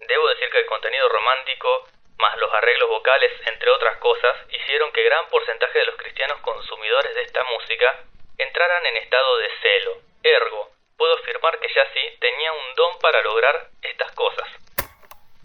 Debo 0.03 0.25
decir 0.27 0.49
que 0.51 0.59
el 0.59 0.67
contenido 0.67 1.07
romántico, 1.07 1.87
más 2.19 2.35
los 2.35 2.51
arreglos 2.51 2.91
vocales, 2.91 3.31
entre 3.47 3.71
otras 3.71 3.95
cosas, 4.03 4.35
hicieron 4.51 4.91
que 4.91 5.07
gran 5.07 5.23
porcentaje 5.31 5.79
de 5.79 5.87
los 5.87 5.95
cristianos 5.95 6.43
consumidores 6.43 7.15
de 7.15 7.23
esta 7.31 7.39
música 7.47 8.03
entraran 8.35 8.83
en 8.83 8.99
estado 9.07 9.39
de 9.39 9.47
celo. 9.63 9.91
Ergo, 10.19 10.67
puedo 10.99 11.15
afirmar 11.23 11.63
que 11.63 11.71
Yassi 11.71 12.19
tenía 12.19 12.51
un 12.51 12.67
don 12.75 12.91
para 12.99 13.23
lograr 13.23 13.71
estas 13.87 14.11
cosas. 14.19 14.51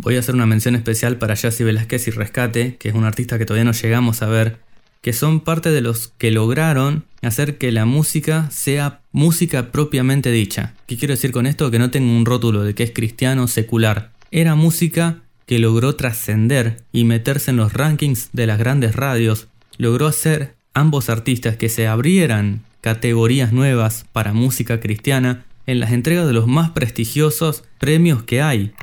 Voy 0.02 0.16
a 0.16 0.18
hacer 0.18 0.34
una 0.34 0.50
mención 0.50 0.74
especial 0.74 1.14
para 1.22 1.38
Yassi 1.38 1.62
Velázquez 1.62 2.08
y 2.08 2.10
Rescate, 2.10 2.74
que 2.74 2.88
es 2.90 2.94
un 2.98 3.06
artista 3.06 3.38
que 3.38 3.46
todavía 3.46 3.70
no 3.70 3.78
llegamos 3.78 4.22
a 4.22 4.26
ver, 4.26 4.66
que 5.08 5.14
son 5.14 5.40
parte 5.40 5.70
de 5.70 5.80
los 5.80 6.08
que 6.18 6.30
lograron 6.30 7.06
hacer 7.22 7.56
que 7.56 7.72
la 7.72 7.86
música 7.86 8.50
sea 8.50 9.00
música 9.10 9.72
propiamente 9.72 10.30
dicha. 10.30 10.74
¿Qué 10.86 10.98
quiero 10.98 11.14
decir 11.14 11.32
con 11.32 11.46
esto? 11.46 11.70
Que 11.70 11.78
no 11.78 11.90
tenga 11.90 12.12
un 12.12 12.26
rótulo 12.26 12.62
de 12.62 12.74
que 12.74 12.82
es 12.82 12.90
cristiano 12.90 13.48
secular. 13.48 14.10
Era 14.30 14.54
música 14.54 15.20
que 15.46 15.58
logró 15.60 15.96
trascender 15.96 16.82
y 16.92 17.04
meterse 17.04 17.52
en 17.52 17.56
los 17.56 17.72
rankings 17.72 18.28
de 18.34 18.46
las 18.46 18.58
grandes 18.58 18.96
radios. 18.96 19.48
Logró 19.78 20.08
hacer 20.08 20.56
ambos 20.74 21.08
artistas 21.08 21.56
que 21.56 21.70
se 21.70 21.86
abrieran 21.86 22.60
categorías 22.82 23.50
nuevas 23.50 24.04
para 24.12 24.34
música 24.34 24.78
cristiana 24.78 25.46
en 25.64 25.80
las 25.80 25.92
entregas 25.92 26.26
de 26.26 26.34
los 26.34 26.46
más 26.46 26.72
prestigiosos 26.72 27.64
premios 27.78 28.24
que 28.24 28.42
hay. 28.42 28.74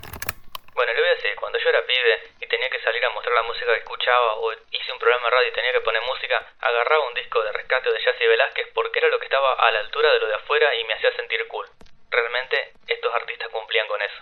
Bueno, 0.73 0.91
le 0.91 1.01
voy 1.01 1.09
a 1.11 1.15
decir, 1.17 1.37
cuando 1.39 1.59
yo 1.59 1.69
era 1.69 1.85
pibe 1.85 2.33
y 2.41 2.49
tenía 2.49 2.69
que 2.73 2.81
salir 2.83 3.05
a 3.05 3.13
mostrar 3.13 3.35
la 3.35 3.47
escuchaba 3.73 4.37
o 4.37 4.53
hice 4.53 4.91
un 4.93 4.99
programa 4.99 5.25
de 5.25 5.31
radio 5.31 5.49
y 5.49 5.55
tenía 5.55 5.73
que 5.73 5.81
poner 5.81 6.01
música, 6.05 6.37
agarraba 6.61 7.07
un 7.09 7.15
disco 7.15 7.41
de 7.41 7.51
rescate 7.51 7.89
de 7.89 7.97
Jazzy 7.97 8.27
Velázquez 8.27 8.67
porque 8.73 8.99
era 8.99 9.09
lo 9.09 9.19
que 9.19 9.25
estaba 9.25 9.53
a 9.57 9.71
la 9.71 9.79
altura 9.79 10.13
de 10.13 10.19
lo 10.19 10.27
de 10.27 10.35
afuera 10.35 10.67
y 10.75 10.83
me 10.85 10.93
hacía 10.93 11.09
sentir 11.15 11.39
cool. 11.47 11.65
Realmente 12.11 12.73
estos 12.87 13.11
artistas 13.13 13.49
cumplían 13.49 13.87
con 13.87 13.99
eso. 14.01 14.19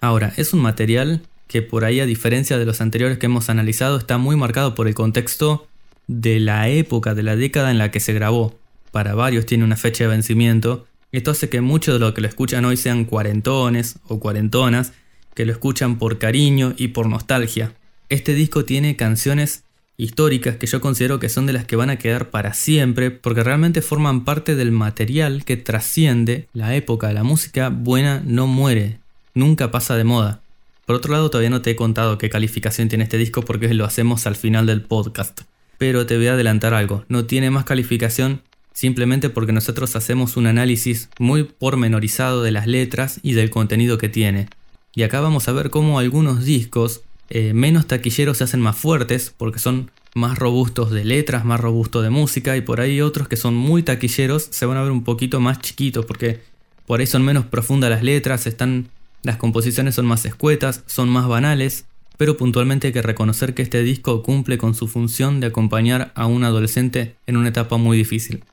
Ahora, 0.00 0.32
es 0.36 0.52
un 0.52 0.62
material 0.62 1.20
que 1.48 1.62
por 1.62 1.84
ahí 1.84 2.00
a 2.00 2.06
diferencia 2.06 2.58
de 2.58 2.64
los 2.64 2.80
anteriores 2.80 3.18
que 3.18 3.26
hemos 3.26 3.50
analizado 3.50 3.98
está 3.98 4.18
muy 4.18 4.36
marcado 4.36 4.74
por 4.74 4.86
el 4.86 4.94
contexto 4.94 5.66
de 6.06 6.40
la 6.40 6.68
época, 6.68 7.14
de 7.14 7.22
la 7.22 7.36
década 7.36 7.70
en 7.70 7.78
la 7.78 7.90
que 7.90 8.00
se 8.00 8.12
grabó 8.12 8.54
para 8.90 9.14
varios 9.14 9.46
tiene 9.46 9.64
una 9.64 9.76
fecha 9.76 10.04
de 10.04 10.10
vencimiento. 10.10 10.86
Esto 11.12 11.30
hace 11.30 11.48
que 11.48 11.60
muchos 11.60 11.94
de 11.94 12.00
los 12.00 12.12
que 12.12 12.20
lo 12.20 12.28
escuchan 12.28 12.64
hoy 12.64 12.76
sean 12.76 13.04
cuarentones 13.04 13.98
o 14.08 14.20
cuarentonas, 14.20 14.92
que 15.34 15.44
lo 15.44 15.52
escuchan 15.52 15.98
por 15.98 16.18
cariño 16.18 16.74
y 16.76 16.88
por 16.88 17.08
nostalgia. 17.08 17.72
Este 18.10 18.32
disco 18.34 18.64
tiene 18.64 18.96
canciones 18.96 19.64
históricas 19.98 20.56
que 20.56 20.66
yo 20.66 20.80
considero 20.80 21.18
que 21.18 21.28
son 21.28 21.44
de 21.44 21.52
las 21.52 21.66
que 21.66 21.76
van 21.76 21.90
a 21.90 21.98
quedar 21.98 22.30
para 22.30 22.54
siempre 22.54 23.10
porque 23.10 23.42
realmente 23.42 23.82
forman 23.82 24.24
parte 24.24 24.54
del 24.54 24.72
material 24.72 25.44
que 25.44 25.58
trasciende 25.58 26.48
la 26.54 26.74
época. 26.74 27.12
La 27.12 27.22
música 27.22 27.68
buena 27.68 28.22
no 28.24 28.46
muere, 28.46 28.98
nunca 29.34 29.70
pasa 29.70 29.94
de 29.94 30.04
moda. 30.04 30.40
Por 30.86 30.96
otro 30.96 31.12
lado, 31.12 31.28
todavía 31.28 31.50
no 31.50 31.60
te 31.60 31.72
he 31.72 31.76
contado 31.76 32.16
qué 32.16 32.30
calificación 32.30 32.88
tiene 32.88 33.04
este 33.04 33.18
disco 33.18 33.42
porque 33.42 33.74
lo 33.74 33.84
hacemos 33.84 34.26
al 34.26 34.36
final 34.36 34.64
del 34.64 34.80
podcast. 34.80 35.42
Pero 35.76 36.06
te 36.06 36.16
voy 36.16 36.28
a 36.28 36.32
adelantar 36.32 36.72
algo, 36.72 37.04
no 37.08 37.26
tiene 37.26 37.50
más 37.50 37.64
calificación 37.64 38.40
simplemente 38.72 39.28
porque 39.28 39.52
nosotros 39.52 39.96
hacemos 39.96 40.38
un 40.38 40.46
análisis 40.46 41.10
muy 41.18 41.42
pormenorizado 41.42 42.42
de 42.42 42.52
las 42.52 42.66
letras 42.66 43.20
y 43.22 43.34
del 43.34 43.50
contenido 43.50 43.98
que 43.98 44.08
tiene. 44.08 44.48
Y 44.94 45.02
acá 45.02 45.20
vamos 45.20 45.46
a 45.48 45.52
ver 45.52 45.68
cómo 45.68 45.98
algunos 45.98 46.44
discos 46.44 47.02
eh, 47.30 47.52
menos 47.52 47.86
taquilleros 47.86 48.38
se 48.38 48.44
hacen 48.44 48.60
más 48.60 48.76
fuertes 48.76 49.34
porque 49.36 49.58
son 49.58 49.90
más 50.14 50.38
robustos 50.38 50.90
de 50.90 51.04
letras, 51.04 51.44
más 51.44 51.60
robustos 51.60 52.02
de 52.02 52.10
música 52.10 52.56
y 52.56 52.62
por 52.62 52.80
ahí 52.80 53.00
otros 53.00 53.28
que 53.28 53.36
son 53.36 53.54
muy 53.54 53.82
taquilleros 53.82 54.48
se 54.50 54.66
van 54.66 54.78
a 54.78 54.82
ver 54.82 54.90
un 54.90 55.04
poquito 55.04 55.38
más 55.40 55.60
chiquitos 55.60 56.06
porque 56.06 56.40
por 56.86 57.00
ahí 57.00 57.06
son 57.06 57.24
menos 57.24 57.44
profundas 57.44 57.90
las 57.90 58.02
letras, 58.02 58.46
están 58.46 58.88
las 59.22 59.36
composiciones 59.36 59.94
son 59.94 60.06
más 60.06 60.24
escuetas, 60.24 60.82
son 60.86 61.08
más 61.08 61.28
banales, 61.28 61.86
pero 62.16 62.36
puntualmente 62.36 62.88
hay 62.88 62.92
que 62.92 63.02
reconocer 63.02 63.54
que 63.54 63.62
este 63.62 63.82
disco 63.82 64.22
cumple 64.22 64.58
con 64.58 64.74
su 64.74 64.88
función 64.88 65.40
de 65.40 65.48
acompañar 65.48 66.12
a 66.14 66.26
un 66.26 66.44
adolescente 66.44 67.16
en 67.26 67.36
una 67.36 67.50
etapa 67.50 67.76
muy 67.76 67.96
difícil. 67.96 68.44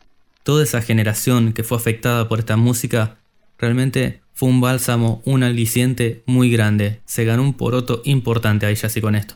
Toda 0.44 0.64
esa 0.64 0.82
generación 0.82 1.54
que 1.54 1.64
fue 1.64 1.78
afectada 1.78 2.28
por 2.28 2.40
esta 2.40 2.58
música 2.58 3.18
realmente 3.58 4.22
fue 4.34 4.50
un 4.50 4.62
bálsamo, 4.62 5.22
un 5.26 5.44
aliciente 5.44 6.24
muy 6.26 6.52
grande. 6.52 7.00
Se 7.06 7.24
ganó 7.24 7.42
un 7.42 7.54
poroto 7.54 8.02
importante 8.04 8.66
ahí 8.66 8.76
así 8.84 9.02
con 9.02 9.16
esto. 9.16 9.36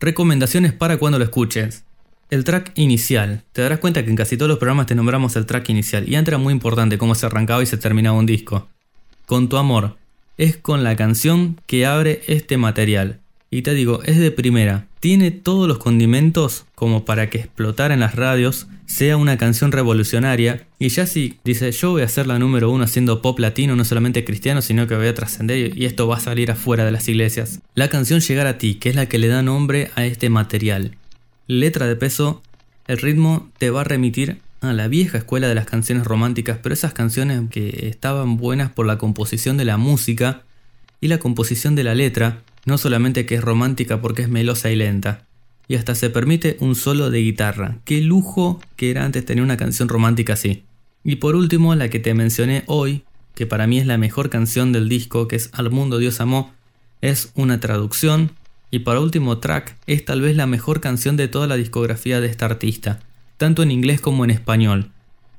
Recomendaciones 0.00 0.72
para 0.72 0.98
cuando 0.98 1.18
lo 1.18 1.24
escuches. 1.24 1.84
El 2.30 2.42
track 2.42 2.72
inicial. 2.74 3.44
Te 3.52 3.62
darás 3.62 3.78
cuenta 3.78 4.02
que 4.04 4.10
en 4.10 4.16
casi 4.16 4.36
todos 4.36 4.48
los 4.48 4.58
programas 4.58 4.86
te 4.86 4.94
nombramos 4.94 5.36
el 5.36 5.46
track 5.46 5.68
inicial 5.68 6.08
y 6.08 6.16
antes 6.16 6.32
era 6.32 6.38
muy 6.38 6.52
importante 6.52 6.98
cómo 6.98 7.14
se 7.14 7.26
arrancaba 7.26 7.62
y 7.62 7.66
se 7.66 7.76
terminaba 7.76 8.18
un 8.18 8.26
disco. 8.26 8.68
Con 9.26 9.48
tu 9.48 9.56
amor. 9.56 9.96
Es 10.36 10.56
con 10.56 10.82
la 10.82 10.96
canción 10.96 11.60
que 11.66 11.86
abre 11.86 12.22
este 12.26 12.56
material. 12.56 13.20
Y 13.54 13.62
te 13.62 13.72
digo, 13.72 14.02
es 14.02 14.18
de 14.18 14.32
primera. 14.32 14.88
Tiene 14.98 15.30
todos 15.30 15.68
los 15.68 15.78
condimentos 15.78 16.64
como 16.74 17.04
para 17.04 17.30
que 17.30 17.38
explotara 17.38 17.94
en 17.94 18.00
las 18.00 18.16
radios, 18.16 18.66
sea 18.86 19.16
una 19.16 19.38
canción 19.38 19.70
revolucionaria. 19.70 20.66
Y 20.80 20.88
ya 20.88 21.06
si 21.06 21.38
dice, 21.44 21.70
yo 21.70 21.92
voy 21.92 22.02
a 22.02 22.08
ser 22.08 22.26
la 22.26 22.40
número 22.40 22.68
uno 22.68 22.82
haciendo 22.82 23.22
pop 23.22 23.38
latino, 23.38 23.76
no 23.76 23.84
solamente 23.84 24.24
cristiano, 24.24 24.60
sino 24.60 24.88
que 24.88 24.96
voy 24.96 25.06
a 25.06 25.14
trascender 25.14 25.78
y 25.78 25.84
esto 25.84 26.08
va 26.08 26.16
a 26.16 26.20
salir 26.20 26.50
afuera 26.50 26.84
de 26.84 26.90
las 26.90 27.06
iglesias. 27.06 27.60
La 27.76 27.88
canción 27.88 28.18
Llegar 28.18 28.48
a 28.48 28.58
ti, 28.58 28.74
que 28.74 28.88
es 28.88 28.96
la 28.96 29.06
que 29.06 29.20
le 29.20 29.28
da 29.28 29.40
nombre 29.44 29.92
a 29.94 30.04
este 30.04 30.30
material. 30.30 30.96
Letra 31.46 31.86
de 31.86 31.94
peso, 31.94 32.42
el 32.88 32.98
ritmo 32.98 33.52
te 33.58 33.70
va 33.70 33.82
a 33.82 33.84
remitir 33.84 34.38
a 34.62 34.72
la 34.72 34.88
vieja 34.88 35.18
escuela 35.18 35.46
de 35.46 35.54
las 35.54 35.66
canciones 35.66 36.02
románticas, 36.02 36.58
pero 36.60 36.72
esas 36.72 36.92
canciones 36.92 37.40
que 37.50 37.86
estaban 37.88 38.36
buenas 38.36 38.72
por 38.72 38.84
la 38.84 38.98
composición 38.98 39.56
de 39.58 39.64
la 39.64 39.76
música 39.76 40.42
y 41.00 41.08
la 41.08 41.18
composición 41.18 41.74
de 41.74 41.84
la 41.84 41.94
letra, 41.94 42.42
no 42.64 42.78
solamente 42.78 43.26
que 43.26 43.36
es 43.36 43.42
romántica 43.42 44.00
porque 44.00 44.22
es 44.22 44.28
melosa 44.28 44.70
y 44.70 44.76
lenta, 44.76 45.24
y 45.68 45.76
hasta 45.76 45.94
se 45.94 46.10
permite 46.10 46.56
un 46.60 46.74
solo 46.74 47.10
de 47.10 47.20
guitarra. 47.20 47.78
Qué 47.84 48.00
lujo 48.00 48.60
que 48.76 48.90
era 48.90 49.04
antes 49.04 49.24
tener 49.24 49.42
una 49.42 49.56
canción 49.56 49.88
romántica 49.88 50.34
así. 50.34 50.64
Y 51.02 51.16
por 51.16 51.36
último, 51.36 51.74
la 51.74 51.88
que 51.88 52.00
te 52.00 52.14
mencioné 52.14 52.64
hoy, 52.66 53.04
que 53.34 53.46
para 53.46 53.66
mí 53.66 53.78
es 53.78 53.86
la 53.86 53.98
mejor 53.98 54.30
canción 54.30 54.72
del 54.72 54.88
disco, 54.88 55.28
que 55.28 55.36
es 55.36 55.50
Al 55.52 55.70
mundo 55.70 55.98
Dios 55.98 56.20
amó, 56.20 56.52
es 57.00 57.30
una 57.34 57.60
traducción. 57.60 58.32
Y 58.70 58.80
para 58.80 59.00
último 59.00 59.38
track, 59.38 59.76
es 59.86 60.04
tal 60.04 60.20
vez 60.20 60.36
la 60.36 60.46
mejor 60.46 60.80
canción 60.80 61.16
de 61.16 61.28
toda 61.28 61.46
la 61.46 61.56
discografía 61.56 62.20
de 62.20 62.26
esta 62.26 62.46
artista, 62.46 63.00
tanto 63.36 63.62
en 63.62 63.70
inglés 63.70 64.00
como 64.00 64.24
en 64.24 64.30
español. 64.30 64.90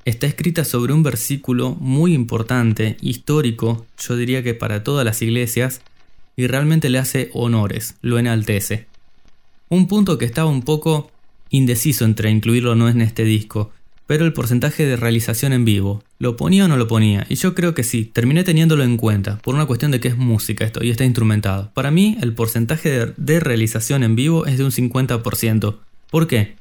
Está 0.06 0.28
escrita 0.28 0.64
sobre 0.64 0.92
un 0.92 1.02
versículo 1.02 1.74
muy 1.80 2.14
importante, 2.14 2.96
histórico, 3.00 3.86
yo 3.98 4.16
diría 4.16 4.44
que 4.44 4.54
para 4.54 4.84
todas 4.84 5.04
las 5.04 5.20
iglesias, 5.20 5.80
y 6.36 6.46
realmente 6.46 6.90
le 6.90 6.98
hace 6.98 7.28
honores, 7.32 7.96
lo 8.02 8.16
enaltece. 8.16 8.86
Un 9.68 9.88
punto 9.88 10.16
que 10.16 10.24
estaba 10.24 10.48
un 10.48 10.62
poco 10.62 11.10
indeciso 11.50 12.04
entre 12.04 12.30
incluirlo 12.30 12.72
o 12.72 12.74
no 12.76 12.88
en 12.88 13.00
este 13.00 13.24
disco, 13.24 13.72
pero 14.06 14.24
el 14.24 14.32
porcentaje 14.32 14.86
de 14.86 14.94
realización 14.94 15.52
en 15.52 15.64
vivo, 15.64 16.04
¿lo 16.20 16.36
ponía 16.36 16.66
o 16.66 16.68
no 16.68 16.76
lo 16.76 16.86
ponía? 16.86 17.26
Y 17.28 17.34
yo 17.34 17.56
creo 17.56 17.74
que 17.74 17.82
sí, 17.82 18.04
terminé 18.04 18.44
teniéndolo 18.44 18.84
en 18.84 18.98
cuenta, 18.98 19.38
por 19.38 19.56
una 19.56 19.66
cuestión 19.66 19.90
de 19.90 19.98
que 19.98 20.06
es 20.06 20.16
música 20.16 20.64
esto 20.64 20.84
y 20.84 20.90
está 20.90 21.04
instrumentado. 21.04 21.72
Para 21.74 21.90
mí 21.90 22.16
el 22.22 22.32
porcentaje 22.32 23.12
de, 23.16 23.40
realización 23.40 24.04
en 24.04 24.14
vivo 24.14 24.46
es 24.46 24.56
de 24.56 24.62
un 24.64 24.70
50%. 24.70 25.78
¿Por 26.12 26.28
qué? 26.28 26.54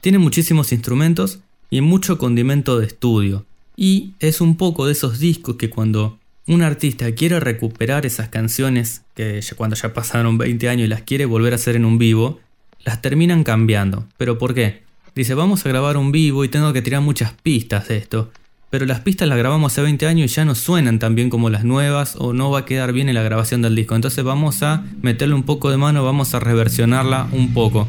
Tiene 0.00 0.16
muchísimos 0.16 0.72
instrumentos 0.72 1.40
y 1.70 1.80
mucho 1.80 2.18
condimento 2.18 2.78
de 2.78 2.86
estudio. 2.86 3.44
Y 3.76 4.12
es 4.20 4.40
un 4.40 4.56
poco 4.56 4.86
de 4.86 4.92
esos 4.92 5.18
discos 5.18 5.56
que 5.56 5.70
cuando 5.70 6.18
un 6.46 6.62
artista 6.62 7.12
quiere 7.12 7.40
recuperar 7.40 8.06
esas 8.06 8.28
canciones 8.28 9.02
que 9.14 9.40
cuando 9.56 9.76
ya 9.76 9.92
pasaron 9.92 10.38
20 10.38 10.68
años 10.68 10.86
y 10.86 10.88
las 10.88 11.02
quiere 11.02 11.26
volver 11.26 11.52
a 11.52 11.56
hacer 11.56 11.76
en 11.76 11.84
un 11.84 11.98
vivo, 11.98 12.40
las 12.84 13.02
terminan 13.02 13.42
cambiando. 13.42 14.06
¿Pero 14.16 14.38
por 14.38 14.54
qué? 14.54 14.82
Dice, 15.14 15.34
vamos 15.34 15.64
a 15.64 15.68
grabar 15.68 15.96
un 15.96 16.12
vivo 16.12 16.44
y 16.44 16.48
tengo 16.48 16.72
que 16.72 16.82
tirar 16.82 17.00
muchas 17.00 17.32
pistas 17.32 17.88
de 17.88 17.96
esto. 17.96 18.30
Pero 18.70 18.84
las 18.84 19.00
pistas 19.00 19.28
las 19.28 19.38
grabamos 19.38 19.72
hace 19.72 19.82
20 19.82 20.06
años 20.06 20.30
y 20.30 20.34
ya 20.34 20.44
no 20.44 20.54
suenan 20.54 20.98
tan 20.98 21.14
bien 21.14 21.30
como 21.30 21.50
las 21.50 21.64
nuevas 21.64 22.16
o 22.18 22.32
no 22.32 22.50
va 22.50 22.60
a 22.60 22.64
quedar 22.64 22.92
bien 22.92 23.08
en 23.08 23.14
la 23.14 23.22
grabación 23.22 23.62
del 23.62 23.74
disco. 23.74 23.94
Entonces 23.94 24.24
vamos 24.24 24.62
a 24.62 24.84
meterle 25.02 25.34
un 25.34 25.44
poco 25.44 25.70
de 25.70 25.76
mano, 25.76 26.04
vamos 26.04 26.34
a 26.34 26.40
reversionarla 26.40 27.28
un 27.32 27.52
poco. 27.54 27.88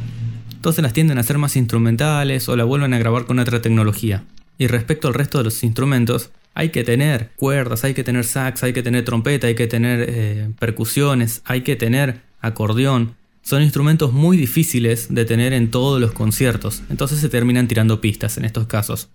Entonces 0.58 0.82
las 0.82 0.92
tienden 0.92 1.20
a 1.20 1.22
hacer 1.22 1.38
más 1.38 1.56
instrumentales 1.56 2.50
o 2.50 2.56
la 2.56 2.64
vuelven 2.64 2.92
a 2.96 2.98
grabar 2.98 3.26
con 3.26 3.38
otra 3.38 3.62
tecnología. 3.62 4.24
Y 4.58 4.66
respecto 4.66 5.08
al 5.08 5.14
resto 5.14 5.38
de 5.38 5.44
los 5.44 5.64
instrumentos, 5.64 6.32
hay 6.56 6.70
que 6.70 6.84
tener 6.84 7.30
cuerdas, 7.36 7.84
hay 7.84 7.94
que 7.94 8.04
tener 8.04 8.26
sax, 8.26 8.64
hay 8.64 8.74
que 8.74 8.82
tener 8.82 9.06
trompeta, 9.06 9.46
hay 9.46 9.54
que 9.54 9.68
tener 9.68 10.04
eh, 10.10 10.50
percusiones, 10.58 11.44
hay 11.46 11.62
que 11.62 11.76
tener 11.76 12.22
acordeón. 12.42 13.14
Son 13.44 13.62
instrumentos 13.62 14.14
muy 14.14 14.36
difíciles 14.36 15.14
de 15.14 15.26
tener 15.26 15.54
en 15.54 15.70
todos 15.70 16.02
los 16.02 16.12
conciertos, 16.12 16.82
entonces 16.90 17.20
se 17.20 17.30
terminan 17.30 17.68
tirando 17.68 18.02
pistas 18.02 18.40
en 18.40 18.46
estos 18.46 18.66
casos. 18.66 19.10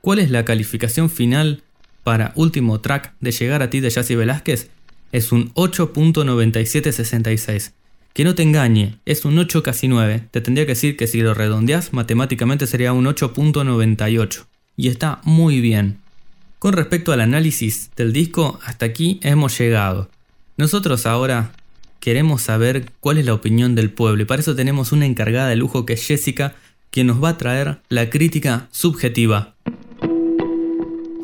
¿Cuál 0.00 0.20
es 0.20 0.30
la 0.30 0.44
calificación 0.44 1.10
final 1.10 1.64
para 2.04 2.30
último 2.36 2.80
track 2.80 3.14
de 3.18 3.32
Llegar 3.32 3.62
a 3.62 3.70
ti 3.70 3.80
de 3.80 3.90
Jazzy 3.90 4.14
Velázquez? 4.14 4.70
Es 5.10 5.32
un 5.32 5.52
8.9766. 5.54 7.72
Que 8.12 8.24
no 8.24 8.34
te 8.34 8.42
engañe, 8.42 8.96
es 9.04 9.24
un 9.24 9.38
8 9.38 9.62
casi 9.62 9.88
9. 9.88 10.24
Te 10.30 10.40
tendría 10.40 10.66
que 10.66 10.72
decir 10.72 10.96
que 10.96 11.06
si 11.06 11.20
lo 11.20 11.34
redondeas, 11.34 11.92
matemáticamente 11.92 12.66
sería 12.66 12.92
un 12.92 13.06
8.98. 13.06 14.44
Y 14.76 14.88
está 14.88 15.20
muy 15.24 15.60
bien. 15.60 15.98
Con 16.58 16.72
respecto 16.72 17.12
al 17.12 17.20
análisis 17.20 17.90
del 17.96 18.12
disco, 18.12 18.58
hasta 18.64 18.86
aquí 18.86 19.20
hemos 19.22 19.56
llegado. 19.58 20.08
Nosotros 20.56 21.06
ahora 21.06 21.52
queremos 22.00 22.42
saber 22.42 22.90
cuál 23.00 23.18
es 23.18 23.26
la 23.26 23.34
opinión 23.34 23.74
del 23.74 23.90
pueblo 23.90 24.22
y 24.22 24.26
para 24.26 24.40
eso 24.40 24.56
tenemos 24.56 24.90
una 24.90 25.06
encargada 25.06 25.48
de 25.48 25.56
lujo 25.56 25.86
que 25.86 25.92
es 25.92 26.04
Jessica, 26.04 26.56
quien 26.90 27.06
nos 27.06 27.22
va 27.22 27.30
a 27.30 27.38
traer 27.38 27.78
la 27.88 28.10
crítica 28.10 28.68
subjetiva. 28.72 29.54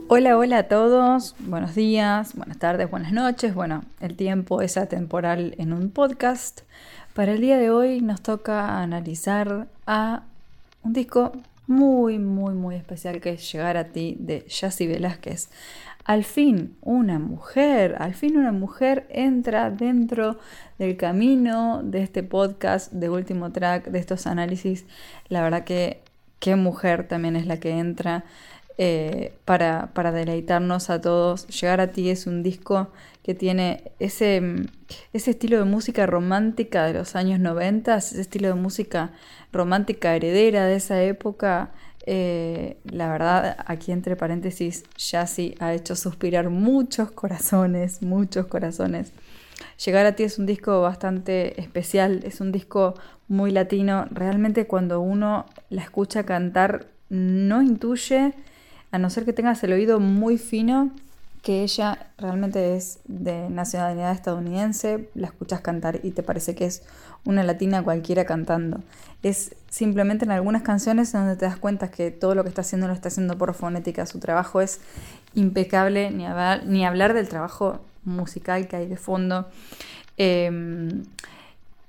Hola, 0.07 0.37
hola 0.37 0.59
a 0.59 0.63
todos, 0.65 1.35
buenos 1.39 1.75
días, 1.75 2.35
buenas 2.35 2.59
tardes, 2.59 2.91
buenas 2.91 3.13
noches. 3.13 3.55
Bueno, 3.55 3.85
el 4.01 4.17
tiempo 4.17 4.61
es 4.61 4.77
atemporal 4.77 5.55
en 5.57 5.73
un 5.73 5.89
podcast. 5.89 6.61
Para 7.15 7.33
el 7.33 7.41
día 7.41 7.57
de 7.57 7.71
hoy 7.71 8.03
nos 8.03 8.21
toca 8.21 8.83
analizar 8.83 9.67
a 9.87 10.23
un 10.83 10.93
disco 10.93 11.33
muy, 11.67 12.19
muy, 12.19 12.53
muy 12.53 12.75
especial 12.75 13.23
que 13.23 13.31
es 13.31 13.51
Llegar 13.51 13.79
a 13.79 13.85
ti 13.85 14.15
de 14.21 14.45
Yassi 14.47 14.87
Velázquez. 14.87 15.49
Al 16.05 16.25
fin 16.25 16.77
una 16.83 17.19
mujer, 17.19 17.97
al 17.99 18.13
fin 18.13 18.37
una 18.37 18.53
mujer 18.53 19.07
entra 19.09 19.71
dentro 19.71 20.39
del 20.79 20.99
camino 20.99 21.81
de 21.83 22.03
este 22.03 22.23
podcast, 22.23 22.93
de 22.93 23.09
último 23.09 23.53
track, 23.53 23.87
de 23.87 24.01
estos 24.01 24.27
análisis. 24.27 24.85
La 25.29 25.41
verdad 25.41 25.65
que 25.65 26.03
qué 26.41 26.57
mujer 26.57 27.09
también 27.09 27.37
es 27.37 27.47
la 27.47 27.59
que 27.59 27.71
entra 27.71 28.25
eh, 28.77 29.35
para, 29.45 29.91
para 29.95 30.13
deleitarnos 30.13 30.91
a 30.91 31.01
todos. 31.01 31.47
Llegar 31.49 31.81
a 31.81 31.93
ti 31.93 32.11
es 32.11 32.27
un 32.27 32.43
disco 32.43 32.89
que 33.23 33.35
tiene 33.35 33.93
ese, 33.99 34.67
ese 35.13 35.31
estilo 35.31 35.59
de 35.59 35.65
música 35.65 36.07
romántica 36.07 36.85
de 36.85 36.95
los 36.95 37.17
años 37.17 37.41
90, 37.41 37.97
ese 37.97 38.21
estilo 38.21 38.49
de 38.49 38.55
música 38.55 39.13
romántica 39.53 40.15
heredera 40.15 40.67
de 40.67 40.77
esa 40.77 41.03
época. 41.03 41.71
Eh, 42.07 42.77
la 42.85 43.11
verdad, 43.11 43.57
aquí 43.67 43.93
entre 43.93 44.17
paréntesis, 44.17 44.85
Yassi 44.99 45.55
ha 45.59 45.73
hecho 45.73 45.97
suspirar 45.97 46.51
muchos 46.51 47.11
corazones, 47.13 48.03
muchos 48.03 48.47
corazones. 48.47 49.13
Llegar 49.85 50.05
a 50.05 50.13
ti 50.17 50.25
es 50.25 50.39
un 50.39 50.47
disco 50.47 50.83
bastante 50.83 51.61
especial, 51.61 52.21
es 52.25 52.41
un 52.41 52.53
disco 52.53 52.95
muy 53.29 53.51
latino. 53.51 54.07
Realmente 54.11 54.67
cuando 54.67 55.01
uno 55.01 55.47
la 55.71 55.83
escucha 55.83 56.25
cantar, 56.25 56.89
no 57.09 57.63
intuye, 57.63 58.35
a 58.95 58.99
no 58.99 59.11
ser 59.11 59.25
que 59.25 59.33
tengas 59.33 59.61
el 59.65 59.73
oído 59.73 59.99
muy 59.99 60.39
fino, 60.39 60.93
que 61.43 61.65
ella 61.65 62.07
realmente 62.17 62.77
es 62.77 63.01
de 63.07 63.51
nacionalidad 63.51 64.13
estadounidense, 64.13 65.11
la 65.15 65.27
escuchas 65.27 65.63
cantar 65.63 65.99
y 66.05 66.13
te 66.13 66.23
parece 66.23 66.55
que 66.55 66.67
es 66.67 66.85
una 67.25 67.43
latina 67.43 67.83
cualquiera 67.83 68.25
cantando. 68.25 68.83
Es 69.25 69.57
simplemente 69.69 70.27
en 70.27 70.31
algunas 70.31 70.63
canciones 70.63 71.11
donde 71.11 71.35
te 71.35 71.45
das 71.45 71.57
cuenta 71.57 71.91
que 71.91 72.13
todo 72.13 72.37
lo 72.37 72.45
que 72.45 72.51
está 72.51 72.61
haciendo 72.61 72.87
lo 72.87 72.93
está 72.93 73.09
haciendo 73.09 73.37
por 73.37 73.53
fonética, 73.55 74.07
su 74.07 74.21
trabajo 74.21 74.61
es 74.61 74.81
impecable, 75.35 76.13
ni 76.13 76.85
hablar, 76.85 77.15
del 77.15 77.29
trabajo 77.29 77.81
musical 78.05 78.69
que 78.69 78.77
hay 78.77 78.87
de 78.87 78.97
fondo. 78.97 79.49
Em, 80.19 81.03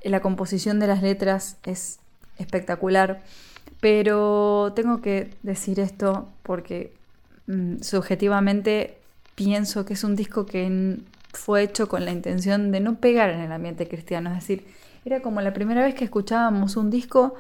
la 0.04 0.22
composición 0.22 0.80
de 0.80 0.88
las 0.88 1.04
letras 1.04 1.58
es 1.66 2.00
espectacular, 2.40 3.22
pero 3.80 4.74
tengo 4.76 5.02
que 5.02 5.32
decir 5.44 5.80
esto 5.80 6.30
porque 6.44 6.94
mm, 7.48 7.82
subjetivamente 7.82 8.98
pienso 9.36 9.86
que 9.86 9.94
es 9.94 10.04
un 10.04 10.16
disco 10.16 10.46
que 10.46 11.00
fue 11.34 11.64
hecho 11.64 11.88
con 11.88 12.06
la 12.06 12.12
intención 12.12 12.72
de 12.72 12.80
no 12.80 12.96
pegar 12.96 13.30
en 13.30 13.42
el 13.42 13.52
ambiente 13.52 13.88
cristiano, 13.88 14.30
es 14.30 14.36
decir, 14.36 14.66
era 15.04 15.22
como 15.22 15.42
la 15.42 15.54
primera 15.54 15.84
vez 15.84 15.94
que 15.94 16.06
escuchábamos 16.06 16.78
un 16.78 16.90
disco 16.90 17.36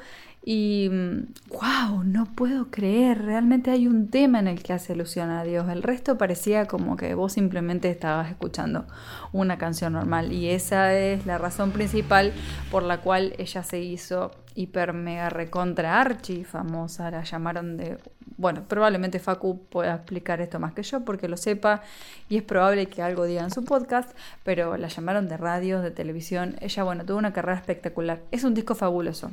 y 0.48 0.90
wow, 0.90 2.04
mm, 2.04 2.12
no 2.12 2.26
puedo 2.26 2.70
creer, 2.70 3.24
realmente 3.24 3.72
hay 3.72 3.88
un 3.88 4.10
tema 4.10 4.38
en 4.38 4.48
el 4.48 4.62
que 4.62 4.74
hace 4.74 4.94
alusión 4.94 5.32
a 5.32 5.44
Dios. 5.44 5.68
El 5.70 5.82
resto 5.82 6.20
parecía 6.20 6.68
como 6.68 6.96
que 6.96 7.16
vos 7.16 7.34
simplemente 7.34 7.90
estabas 7.90 8.30
escuchando 8.30 8.86
una 9.32 9.58
canción 9.58 9.94
normal 9.94 10.32
y 10.32 10.50
esa 10.50 10.94
es 10.94 11.26
la 11.26 11.40
razón 11.40 11.72
principal 11.72 12.32
por 12.70 12.84
la 12.84 13.02
cual 13.02 13.34
ella 13.40 13.64
se 13.64 13.80
hizo 13.80 14.32
hiper 14.56 14.94
mega 14.94 15.30
recontra 15.30 16.02
archi 16.02 16.44
famosa, 16.44 17.12
la 17.12 17.24
llamaron 17.24 17.78
de 17.78 17.98
bueno, 18.38 18.64
probablemente 18.68 19.20
Facu 19.20 19.66
pueda 19.70 19.96
explicar 19.96 20.42
esto 20.42 20.60
más 20.60 20.74
que 20.74 20.84
yo 20.84 21.06
porque 21.06 21.28
lo 21.28 21.38
sepa 21.38 21.82
y 22.28 22.38
es 22.38 22.44
probable 22.44 22.88
que 22.88 23.02
algo 23.02 23.26
diga 23.26 23.44
en 23.44 23.52
su 23.52 23.64
podcast, 23.64 24.12
pero 24.44 24.78
la 24.78 24.90
llamaron 24.90 25.30
de 25.30 25.38
radio, 25.38 25.82
de 25.82 25.92
televisión. 25.92 26.56
Ella, 26.60 26.84
bueno, 26.84 27.06
tuvo 27.06 27.18
una 27.18 27.34
carrera 27.34 27.58
espectacular. 27.58 28.22
Es 28.32 28.44
un 28.44 28.54
disco 28.54 28.76
fabuloso. 28.76 29.32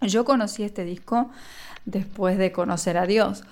Yo 0.00 0.24
conocí 0.24 0.62
este 0.62 0.84
disco 0.84 1.30
después 1.84 2.38
de 2.38 2.52
conocer 2.52 2.96
a 2.96 3.06
Dios 3.06 3.44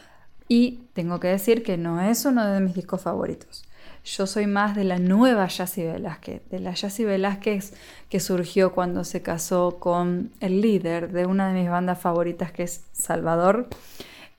y 0.48 0.80
tengo 0.94 1.20
que 1.20 1.28
decir 1.28 1.62
que 1.62 1.76
no 1.76 2.00
es 2.00 2.24
uno 2.24 2.46
de 2.46 2.60
mis 2.60 2.74
discos 2.74 3.02
favoritos. 3.02 3.63
Yo 4.04 4.26
soy 4.26 4.46
más 4.46 4.76
de 4.76 4.84
la 4.84 4.98
nueva 4.98 5.46
Yassi 5.48 5.82
Velázquez, 5.82 6.46
de 6.50 6.60
la 6.60 6.74
Yassi 6.74 7.04
Velázquez 7.04 7.72
que 8.10 8.20
surgió 8.20 8.72
cuando 8.72 9.02
se 9.02 9.22
casó 9.22 9.78
con 9.80 10.30
el 10.40 10.60
líder 10.60 11.10
de 11.10 11.24
una 11.24 11.48
de 11.48 11.60
mis 11.60 11.70
bandas 11.70 11.98
favoritas 11.98 12.52
que 12.52 12.64
es 12.64 12.84
Salvador. 12.92 13.68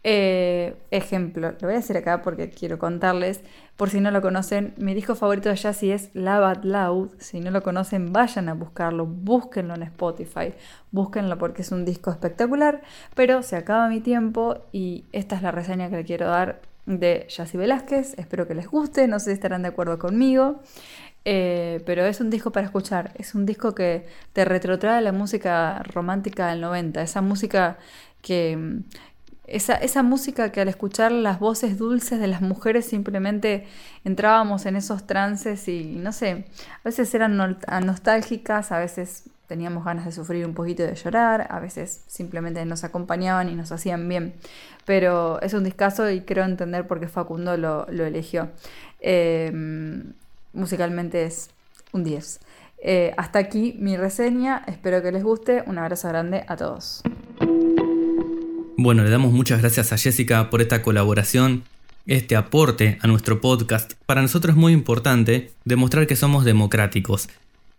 Eh, 0.04 0.76
ejemplo, 0.92 1.52
lo 1.52 1.58
voy 1.62 1.74
a 1.74 1.78
decir 1.78 1.98
acá 1.98 2.22
porque 2.22 2.52
quiero 2.52 2.78
contarles, 2.78 3.42
por 3.76 3.90
si 3.90 4.00
no 4.02 4.12
lo 4.12 4.22
conocen, 4.22 4.76
mi 4.78 4.94
disco 4.94 5.16
favorito 5.16 5.50
de 5.50 5.56
Jazzy 5.56 5.92
es 5.92 6.12
Love 6.14 6.64
Loud. 6.64 7.10
Si 7.18 7.40
no 7.40 7.50
lo 7.50 7.64
conocen, 7.64 8.14
vayan 8.14 8.50
a 8.50 8.54
buscarlo, 8.54 9.08
búsquenlo 9.08 9.74
en 9.74 9.82
Spotify, 9.82 10.54
búsquenlo 10.92 11.40
porque 11.40 11.64
es 11.64 11.72
un 11.72 11.86
disco 11.86 12.12
espectacular. 12.12 12.84
Pero 13.16 13.42
se 13.42 13.56
acaba 13.56 13.90
mi 13.90 14.00
tiempo 14.00 14.60
y 14.72 15.06
esta 15.12 15.36
es 15.36 15.42
la 15.42 15.52
reseña 15.52 15.90
que 15.90 15.98
le 15.98 16.06
quiero 16.06 16.28
dar 16.28 16.62
de 16.86 17.28
Jazzy 17.30 17.58
Velázquez. 17.58 18.14
Espero 18.18 18.48
que 18.48 18.56
les 18.56 18.68
guste, 18.68 19.08
no 19.08 19.20
sé 19.20 19.26
si 19.26 19.32
estarán 19.32 19.64
de 19.64 19.70
acuerdo 19.70 20.00
conmigo. 20.00 20.62
Eh, 21.26 21.82
pero 21.86 22.06
es 22.06 22.22
un 22.22 22.30
disco 22.30 22.52
para 22.52 22.68
escuchar, 22.68 23.12
es 23.16 23.34
un 23.34 23.48
disco 23.48 23.74
que 23.74 24.06
te 24.34 24.46
retrotrae 24.46 25.02
la 25.02 25.12
música 25.12 25.82
romántica 25.84 26.50
del 26.50 26.62
90, 26.62 27.02
esa 27.02 27.22
música 27.22 27.80
que, 28.22 28.84
esa, 29.48 30.04
música 30.04 30.52
que 30.52 30.62
al 30.62 30.68
escuchar 30.68 31.12
las 31.12 31.40
voces 31.40 31.78
dulces 31.78 32.20
de 32.20 32.28
las 32.28 32.42
mujeres 32.42 32.86
simplemente 32.86 33.66
entrábamos 34.04 34.66
en 34.66 34.76
esos 34.76 35.08
trances 35.08 35.68
y 35.68 35.96
no 35.96 36.12
sé, 36.12 36.46
a 36.80 36.82
veces 36.84 37.14
eran 37.16 37.38
nostálgicas, 37.38 38.72
a 38.72 38.80
veces 38.80 39.30
teníamos 39.48 39.86
ganas 39.86 40.06
de 40.06 40.12
sufrir 40.12 40.46
un 40.46 40.54
poquito 40.54 40.84
de 40.84 40.96
llorar, 40.96 41.48
a 41.50 41.60
veces 41.60 42.02
simplemente 42.08 42.64
nos 42.66 42.84
acompañaban 42.84 43.50
y 43.50 43.56
nos 43.56 43.72
hacían 43.72 44.08
bien. 44.08 44.34
Pero 44.86 45.42
es 45.42 45.54
un 45.54 45.64
discazo 45.64 46.10
y 46.10 46.22
creo 46.22 46.46
entender 46.46 46.88
por 46.88 47.00
qué 47.00 47.08
Facundo 47.08 47.58
lo, 47.58 47.88
eligió. 47.88 48.50
Em, 49.00 50.14
musicalmente 50.54 51.26
es 51.26 51.50
un 51.92 52.04
10. 52.04 52.40
Eh, 52.80 53.14
hasta 53.18 53.40
aquí 53.40 53.76
mi 53.80 53.98
reseña, 53.98 54.64
espero 54.68 55.02
que 55.02 55.12
les 55.12 55.24
guste, 55.24 55.64
un 55.66 55.78
abrazo 55.78 56.08
grande 56.10 56.44
a 56.48 56.56
todos. 56.56 57.02
Bueno, 58.78 59.04
le 59.04 59.10
damos 59.10 59.32
muchas 59.32 59.62
gracias 59.62 59.94
a 59.94 59.98
Jessica 59.98 60.50
por 60.50 60.62
esta 60.62 60.82
colaboración, 60.82 61.64
este 62.06 62.36
aporte 62.36 63.00
a 63.02 63.08
nuestro 63.08 63.42
podcast. 63.42 63.94
Para 64.06 64.22
nosotros 64.22 64.56
es 64.56 64.60
muy 64.60 64.74
importante 64.74 65.52
demostrar 65.64 66.06
que 66.08 66.16
somos 66.16 66.46
democráticos. 66.46 67.30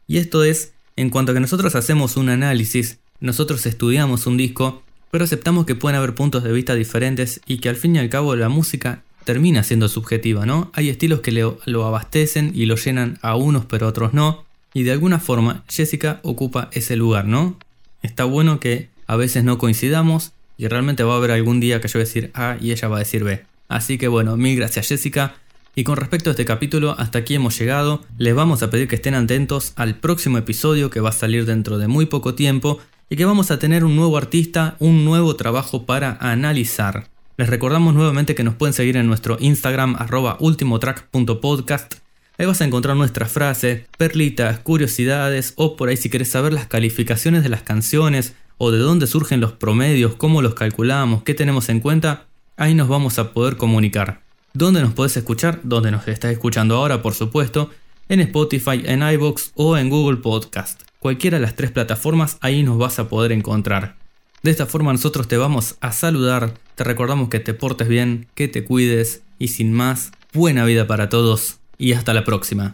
Y 0.08 0.18
esto 0.18 0.42
es, 0.42 0.72
en 0.96 1.10
cuanto 1.10 1.32
a 1.32 1.34
que 1.34 1.40
nosotros 1.40 1.74
hacemos 1.74 2.16
un 2.16 2.28
análisis, 2.28 2.98
nosotros 3.20 3.64
estudiamos 3.66 4.26
un 4.26 4.36
disco, 4.36 4.82
pero 5.10 5.24
aceptamos 5.24 5.66
que 5.66 5.74
pueden 5.74 5.96
haber 5.96 6.14
puntos 6.14 6.42
de 6.42 6.52
vista 6.52 6.74
diferentes 6.74 7.40
y 7.46 7.58
que 7.58 7.68
al 7.68 7.76
fin 7.76 7.96
y 7.96 7.98
al 7.98 8.08
cabo 8.08 8.34
la 8.34 8.48
música 8.48 9.02
termina 9.24 9.62
siendo 9.62 9.88
subjetiva, 9.88 10.46
¿no? 10.46 10.70
Hay 10.74 10.88
estilos 10.88 11.20
que 11.20 11.32
lo 11.32 11.84
abastecen 11.84 12.52
y 12.54 12.66
lo 12.66 12.76
llenan 12.76 13.18
a 13.22 13.36
unos 13.36 13.64
pero 13.64 13.86
a 13.86 13.88
otros 13.90 14.14
no, 14.14 14.44
y 14.72 14.82
de 14.82 14.92
alguna 14.92 15.18
forma 15.18 15.64
Jessica 15.68 16.20
ocupa 16.22 16.68
ese 16.72 16.96
lugar, 16.96 17.24
¿no? 17.24 17.58
Está 18.02 18.24
bueno 18.24 18.60
que 18.60 18.88
a 19.06 19.16
veces 19.16 19.42
no 19.42 19.58
coincidamos 19.58 20.32
y 20.58 20.68
realmente 20.68 21.02
va 21.02 21.14
a 21.14 21.16
haber 21.16 21.30
algún 21.30 21.60
día 21.60 21.80
que 21.80 21.88
yo 21.88 21.94
voy 21.94 22.02
a 22.02 22.04
decir 22.04 22.30
A 22.34 22.56
y 22.60 22.72
ella 22.72 22.88
va 22.88 22.96
a 22.96 23.00
decir 23.00 23.24
B. 23.24 23.44
Así 23.68 23.98
que 23.98 24.08
bueno, 24.08 24.36
mil 24.36 24.56
gracias 24.56 24.88
Jessica. 24.88 25.34
Y 25.78 25.84
con 25.84 25.98
respecto 25.98 26.30
a 26.30 26.32
este 26.32 26.46
capítulo, 26.46 26.96
hasta 26.98 27.18
aquí 27.18 27.34
hemos 27.34 27.58
llegado. 27.58 28.02
Les 28.16 28.34
vamos 28.34 28.62
a 28.62 28.70
pedir 28.70 28.88
que 28.88 28.94
estén 28.94 29.14
atentos 29.14 29.74
al 29.76 29.96
próximo 29.96 30.38
episodio 30.38 30.88
que 30.88 31.00
va 31.00 31.10
a 31.10 31.12
salir 31.12 31.44
dentro 31.44 31.76
de 31.76 31.86
muy 31.86 32.06
poco 32.06 32.34
tiempo 32.34 32.78
y 33.10 33.16
que 33.16 33.26
vamos 33.26 33.50
a 33.50 33.58
tener 33.58 33.84
un 33.84 33.94
nuevo 33.94 34.16
artista, 34.16 34.76
un 34.78 35.04
nuevo 35.04 35.36
trabajo 35.36 35.84
para 35.84 36.16
analizar. 36.18 37.08
Les 37.36 37.50
recordamos 37.50 37.92
nuevamente 37.92 38.34
que 38.34 38.42
nos 38.42 38.54
pueden 38.54 38.72
seguir 38.72 38.96
en 38.96 39.06
nuestro 39.06 39.36
Instagram 39.38 39.96
arroba 39.98 40.38
ultimotrack.podcast. 40.40 41.96
Ahí 42.38 42.46
vas 42.46 42.62
a 42.62 42.64
encontrar 42.64 42.96
nuestras 42.96 43.30
frases, 43.30 43.82
perlitas, 43.98 44.60
curiosidades 44.60 45.52
o 45.56 45.76
por 45.76 45.90
ahí 45.90 45.98
si 45.98 46.08
quieres 46.08 46.30
saber 46.30 46.54
las 46.54 46.68
calificaciones 46.68 47.42
de 47.42 47.50
las 47.50 47.60
canciones 47.60 48.34
o 48.56 48.70
de 48.70 48.78
dónde 48.78 49.06
surgen 49.06 49.42
los 49.42 49.52
promedios, 49.52 50.14
cómo 50.14 50.40
los 50.40 50.54
calculamos, 50.54 51.22
qué 51.22 51.34
tenemos 51.34 51.68
en 51.68 51.80
cuenta, 51.80 52.28
ahí 52.56 52.74
nos 52.74 52.88
vamos 52.88 53.18
a 53.18 53.34
poder 53.34 53.58
comunicar. 53.58 54.25
¿Dónde 54.58 54.80
nos 54.80 54.94
puedes 54.94 55.14
escuchar? 55.18 55.60
Donde 55.64 55.90
nos 55.90 56.08
estás 56.08 56.32
escuchando 56.32 56.76
ahora, 56.76 57.02
por 57.02 57.12
supuesto, 57.12 57.68
en 58.08 58.20
Spotify, 58.20 58.80
en 58.86 59.02
iBox 59.02 59.52
o 59.54 59.76
en 59.76 59.90
Google 59.90 60.16
Podcast. 60.16 60.80
Cualquiera 60.98 61.36
de 61.36 61.42
las 61.42 61.56
tres 61.56 61.72
plataformas, 61.72 62.38
ahí 62.40 62.62
nos 62.62 62.78
vas 62.78 62.98
a 62.98 63.06
poder 63.06 63.32
encontrar. 63.32 63.96
De 64.42 64.50
esta 64.50 64.64
forma 64.64 64.94
nosotros 64.94 65.28
te 65.28 65.36
vamos 65.36 65.76
a 65.82 65.92
saludar, 65.92 66.54
te 66.74 66.84
recordamos 66.84 67.28
que 67.28 67.38
te 67.38 67.52
portes 67.52 67.86
bien, 67.86 68.28
que 68.34 68.48
te 68.48 68.64
cuides 68.64 69.20
y 69.38 69.48
sin 69.48 69.74
más, 69.74 70.12
buena 70.32 70.64
vida 70.64 70.86
para 70.86 71.10
todos 71.10 71.58
y 71.76 71.92
hasta 71.92 72.14
la 72.14 72.24
próxima. 72.24 72.72